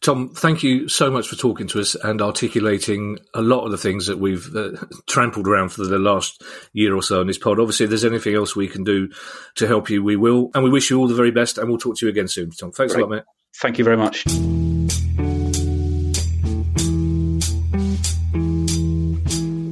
[0.00, 3.78] Tom, thank you so much for talking to us and articulating a lot of the
[3.78, 4.72] things that we've uh,
[5.06, 6.42] trampled around for the last
[6.72, 7.58] year or so in this pod.
[7.58, 9.08] Obviously, if there's anything else we can do
[9.54, 10.50] to help you, we will.
[10.54, 12.50] And we wish you all the very best and we'll talk to you again soon,
[12.50, 12.72] Tom.
[12.72, 13.02] Thanks Great.
[13.02, 13.24] a lot, mate.
[13.56, 14.24] Thank you very much.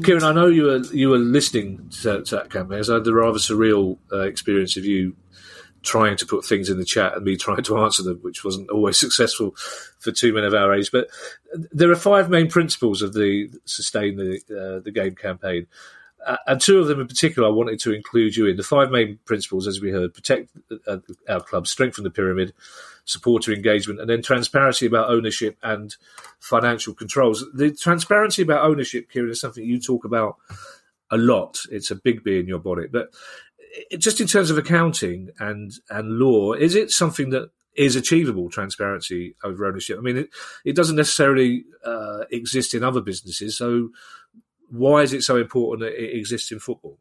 [0.03, 2.83] Kieran, I know you were you were listening to, to that campaign.
[2.89, 5.15] I had the rather surreal uh, experience of you
[5.83, 8.71] trying to put things in the chat and me trying to answer them, which wasn't
[8.71, 9.55] always successful
[9.99, 10.91] for two men of our age.
[10.91, 11.09] But
[11.73, 15.67] there are five main principles of the sustain the uh, the game campaign.
[16.25, 18.57] Uh, and two of them in particular, I wanted to include you in.
[18.57, 20.51] The five main principles, as we heard, protect
[20.87, 22.53] uh, our club, strengthen the pyramid,
[23.05, 25.97] supporter engagement, and then transparency about ownership and
[26.39, 27.45] financial controls.
[27.55, 30.37] The transparency about ownership, Kieran, is something you talk about
[31.11, 31.59] a lot.
[31.71, 32.93] It's a big bee in your bonnet.
[32.93, 33.11] But
[33.99, 39.35] just in terms of accounting and and law, is it something that is achievable transparency
[39.43, 39.99] over ownership?
[39.99, 40.31] I mean, it,
[40.65, 43.57] it doesn't necessarily uh, exist in other businesses.
[43.57, 43.91] So,
[44.69, 46.99] why is it so important that it exists in football?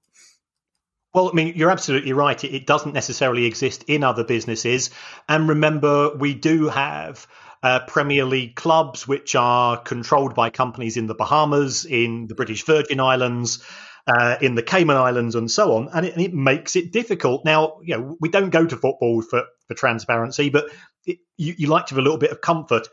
[1.14, 2.42] Well, I mean, you're absolutely right.
[2.42, 4.92] It, it doesn't necessarily exist in other businesses.
[5.28, 7.28] And remember, we do have
[7.64, 12.64] uh, Premier League clubs which are controlled by companies in the Bahamas, in the British
[12.66, 13.64] Virgin Islands.
[14.08, 17.46] Uh, in the Cayman Islands and so on, and it, and it, makes it difficult.
[17.46, 20.66] Now, you know, we don't go to football for, for transparency, but
[21.06, 22.88] it, you, you, like to have a little bit of comfort.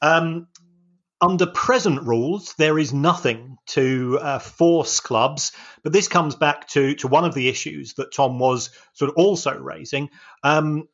[0.00, 0.48] Um,
[1.20, 5.52] under present rules, there is nothing to uh, force clubs,
[5.82, 9.16] but this comes back to, to one of the issues that Tom was sort of
[9.16, 10.10] also raising.
[10.42, 10.88] Um,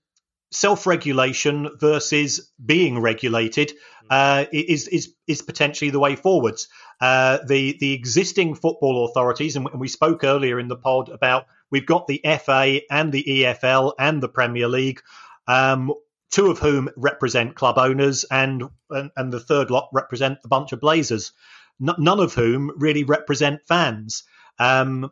[0.50, 3.72] self-regulation versus being regulated
[4.10, 6.68] uh, is is is potentially the way forwards.
[7.00, 11.86] Uh, the the existing football authorities, and we spoke earlier in the pod about we've
[11.86, 15.00] got the FA and the EFL and the Premier League.
[15.46, 15.92] Um,
[16.30, 20.72] two of whom represent club owners, and and, and the third lot represent a bunch
[20.72, 21.32] of Blazers,
[21.80, 24.24] N- none of whom really represent fans.
[24.58, 25.10] Um,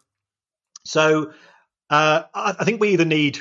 [0.85, 1.33] so
[1.91, 3.39] uh, I, I, think we either need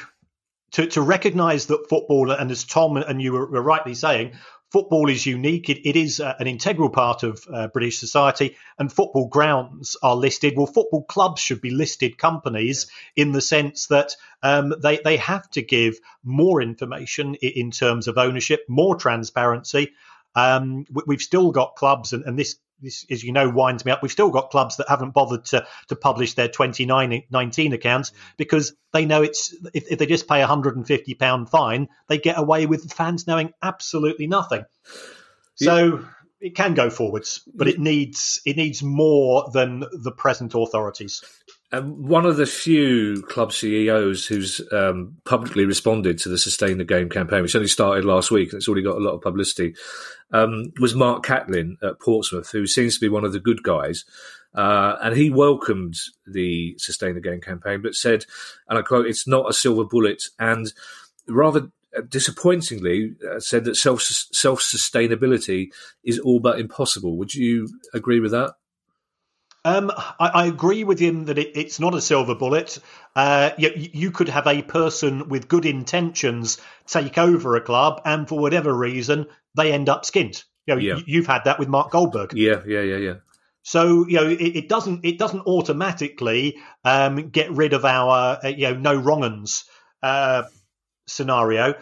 [0.72, 4.34] to, to recognise that football, and as Tom and you were, were rightly saying,
[4.72, 5.70] football is unique.
[5.70, 10.16] it, it is uh, an integral part of uh, British society, and football grounds are
[10.16, 10.54] listed.
[10.56, 15.50] Well, football clubs should be listed companies in the sense that um, they they have
[15.52, 19.94] to give more information in, in terms of ownership, more transparency.
[20.38, 24.04] Um, we've still got clubs, and, and this this, as you know, winds me up.
[24.04, 29.06] We've still got clubs that haven't bothered to, to publish their 2019 accounts because they
[29.06, 33.26] know it's if, if they just pay a £150 fine, they get away with fans
[33.26, 34.64] knowing absolutely nothing.
[35.56, 36.06] So
[36.40, 41.24] it can go forwards, but it needs it needs more than the present authorities.
[41.74, 47.10] One of the few club CEOs who's um, publicly responded to the Sustain the Game
[47.10, 49.76] campaign, which only started last week and it's already got a lot of publicity,
[50.32, 54.06] um, was Mark Catlin at Portsmouth, who seems to be one of the good guys.
[54.56, 55.96] Uh, and he welcomed
[56.26, 58.26] the Sustain the Game campaign, but said,
[58.70, 60.24] and I quote, it's not a silver bullet.
[60.40, 60.72] And
[61.28, 61.70] rather
[62.08, 65.68] disappointingly, uh, said that self self sustainability
[66.04, 67.18] is all but impossible.
[67.18, 68.54] Would you agree with that?
[69.68, 72.80] Um, I, I, agree with him that it, it's not a silver bullet.
[73.18, 78.30] Uh, you, you, could have a person with good intentions take over a club, and
[78.30, 79.26] for whatever reason,
[79.58, 80.46] they end up skint.
[80.68, 81.00] You know, yeah.
[81.06, 82.32] you've had that with Mark Goldberg.
[82.34, 83.14] Yeah, yeah, yeah, yeah.
[83.64, 88.48] So you know, it, it doesn't it doesn't automatically um, get rid of our uh,
[88.48, 89.66] you know no wrong'uns
[90.02, 90.44] uh,
[91.08, 91.74] scenario.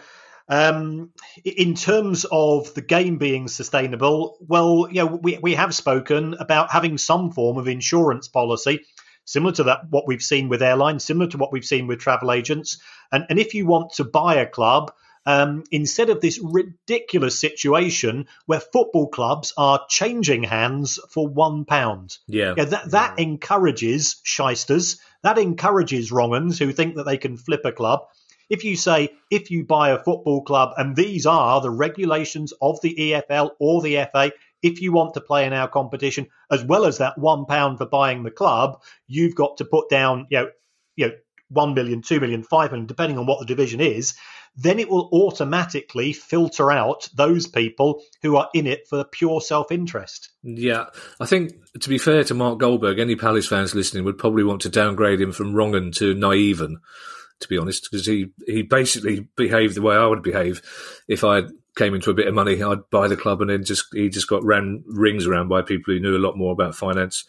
[0.48, 1.12] Um,
[1.44, 6.72] in terms of the game being sustainable, well, you know, we, we have spoken about
[6.72, 8.82] having some form of insurance policy,
[9.26, 12.32] similar to that what we've seen with airlines, similar to what we've seen with travel
[12.32, 12.80] agents.
[13.12, 14.92] And, and if you want to buy a club,
[15.26, 22.18] um, instead of this ridiculous situation where football clubs are changing hands for one pound.
[22.28, 22.54] Yeah.
[22.56, 25.00] yeah that, that encourages shysters.
[25.24, 28.02] That encourages wrong'uns who think that they can flip a club.
[28.50, 32.80] If you say, if you buy a football club, and these are the regulations of
[32.82, 34.32] the EFL or the FA,
[34.62, 37.86] if you want to play in our competition, as well as that one pound for
[37.86, 40.50] buying the club, you've got to put down, you know,
[40.96, 41.14] you know,
[41.50, 44.16] one million, two million, five million, depending on what the division is,
[44.58, 49.72] then it will automatically filter out those people who are in it for pure self
[49.72, 50.32] interest.
[50.44, 50.86] Yeah,
[51.20, 54.62] I think to be fair to Mark Goldberg, any Palace fans listening would probably want
[54.62, 56.76] to downgrade him from wrong'un to naiven
[57.40, 60.62] to be honest, because he, he basically behaved the way I would behave
[61.08, 61.44] if I
[61.76, 62.62] came into a bit of money.
[62.64, 65.94] I'd buy the club, and then just he just got ran rings around by people
[65.94, 67.26] who knew a lot more about finance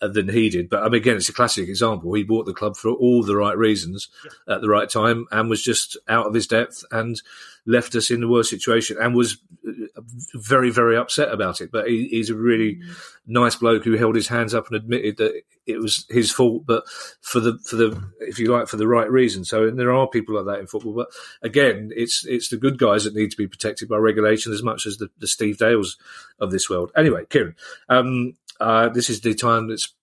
[0.00, 0.68] than he did.
[0.68, 2.12] But I mean, again, it's a classic example.
[2.14, 4.54] He bought the club for all the right reasons yeah.
[4.54, 7.20] at the right time, and was just out of his depth and
[7.66, 10.00] left us in the worst situation, and was uh,
[10.34, 11.70] very, very upset about it.
[11.70, 12.94] But he, he's a really mm.
[13.26, 16.84] nice bloke who held his hands up and admitted that it was his fault, but
[17.20, 19.44] for the for the if you like for the right reason.
[19.44, 21.08] So and there are people like that in football, but
[21.42, 24.86] again, it's it's the good guys that need to be protected by regulation as much
[24.86, 25.96] as the, the Steve Dales
[26.38, 26.90] of this world.
[26.96, 27.54] Anyway, Kieran,
[27.88, 29.94] um, uh, this is the time that's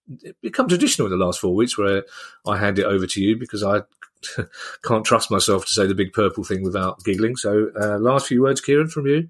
[0.41, 2.03] become traditional in the last four weeks where
[2.45, 3.81] I hand it over to you because I
[4.83, 7.35] can't trust myself to say the big purple thing without giggling.
[7.35, 9.29] So, uh, last few words, Kieran, from you.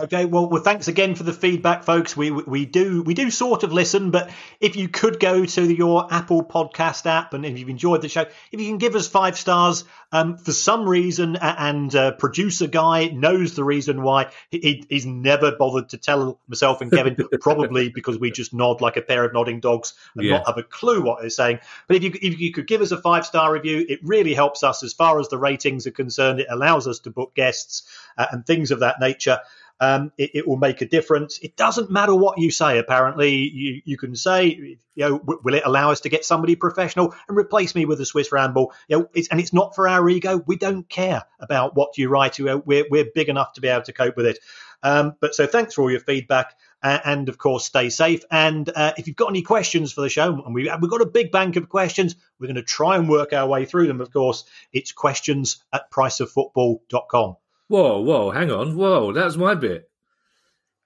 [0.00, 2.16] Okay, well, well, thanks again for the feedback, folks.
[2.16, 4.30] We we do we do sort of listen, but
[4.60, 8.24] if you could go to your Apple Podcast app, and if you've enjoyed the show,
[8.52, 9.82] if you can give us five stars,
[10.12, 15.50] um, for some reason, and uh, producer guy knows the reason why he, he's never
[15.50, 19.32] bothered to tell myself and Kevin, probably because we just nod like a pair of
[19.32, 20.36] nodding dogs and yeah.
[20.36, 21.58] not have a clue what they're saying.
[21.88, 24.62] But if you if you could give us a five star review, it really helps
[24.62, 26.38] us as far as the ratings are concerned.
[26.38, 27.82] It allows us to book guests
[28.16, 29.40] uh, and things of that nature.
[29.80, 31.38] Um, it, it, will make a difference.
[31.38, 32.78] It doesn't matter what you say.
[32.78, 36.56] Apparently, you, you can say, you know, w- will it allow us to get somebody
[36.56, 38.72] professional and replace me with a Swiss Ramble?
[38.88, 40.42] You know, it's, and it's not for our ego.
[40.46, 42.38] We don't care about what you write.
[42.38, 44.38] We're we're big enough to be able to cope with it.
[44.82, 46.56] Um, but so thanks for all your feedback.
[46.82, 48.22] Uh, and of course, stay safe.
[48.30, 51.06] And uh, if you've got any questions for the show, and we, we've got a
[51.06, 54.00] big bank of questions, we're going to try and work our way through them.
[54.00, 57.36] Of course, it's questions at priceoffootball.com.
[57.68, 58.76] Whoa, whoa, hang on.
[58.76, 59.90] Whoa, that's my bit.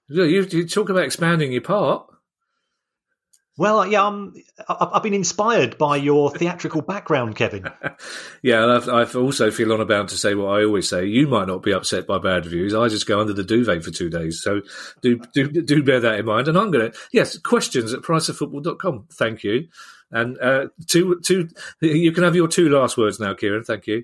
[0.09, 2.07] You, you talk about expanding your part.
[3.55, 4.33] Well, yeah, I'm,
[4.67, 7.69] I've been inspired by your theatrical background, Kevin.
[8.41, 11.05] yeah, and I've, I've, also feel on bound to say what I always say.
[11.05, 12.73] You might not be upset by bad reviews.
[12.73, 14.41] I just go under the duvet for two days.
[14.41, 14.61] So
[15.01, 16.47] do do, do bear that in mind.
[16.47, 19.09] And I'm going to, yes, questions at priceoffootball.com.
[19.13, 19.67] Thank you.
[20.09, 21.47] And uh, two, two,
[21.79, 23.63] you can have your two last words now, Kieran.
[23.63, 24.03] Thank you.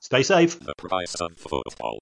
[0.00, 0.58] Stay safe.
[0.60, 1.98] The price of football.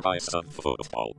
[0.00, 1.16] Price of football.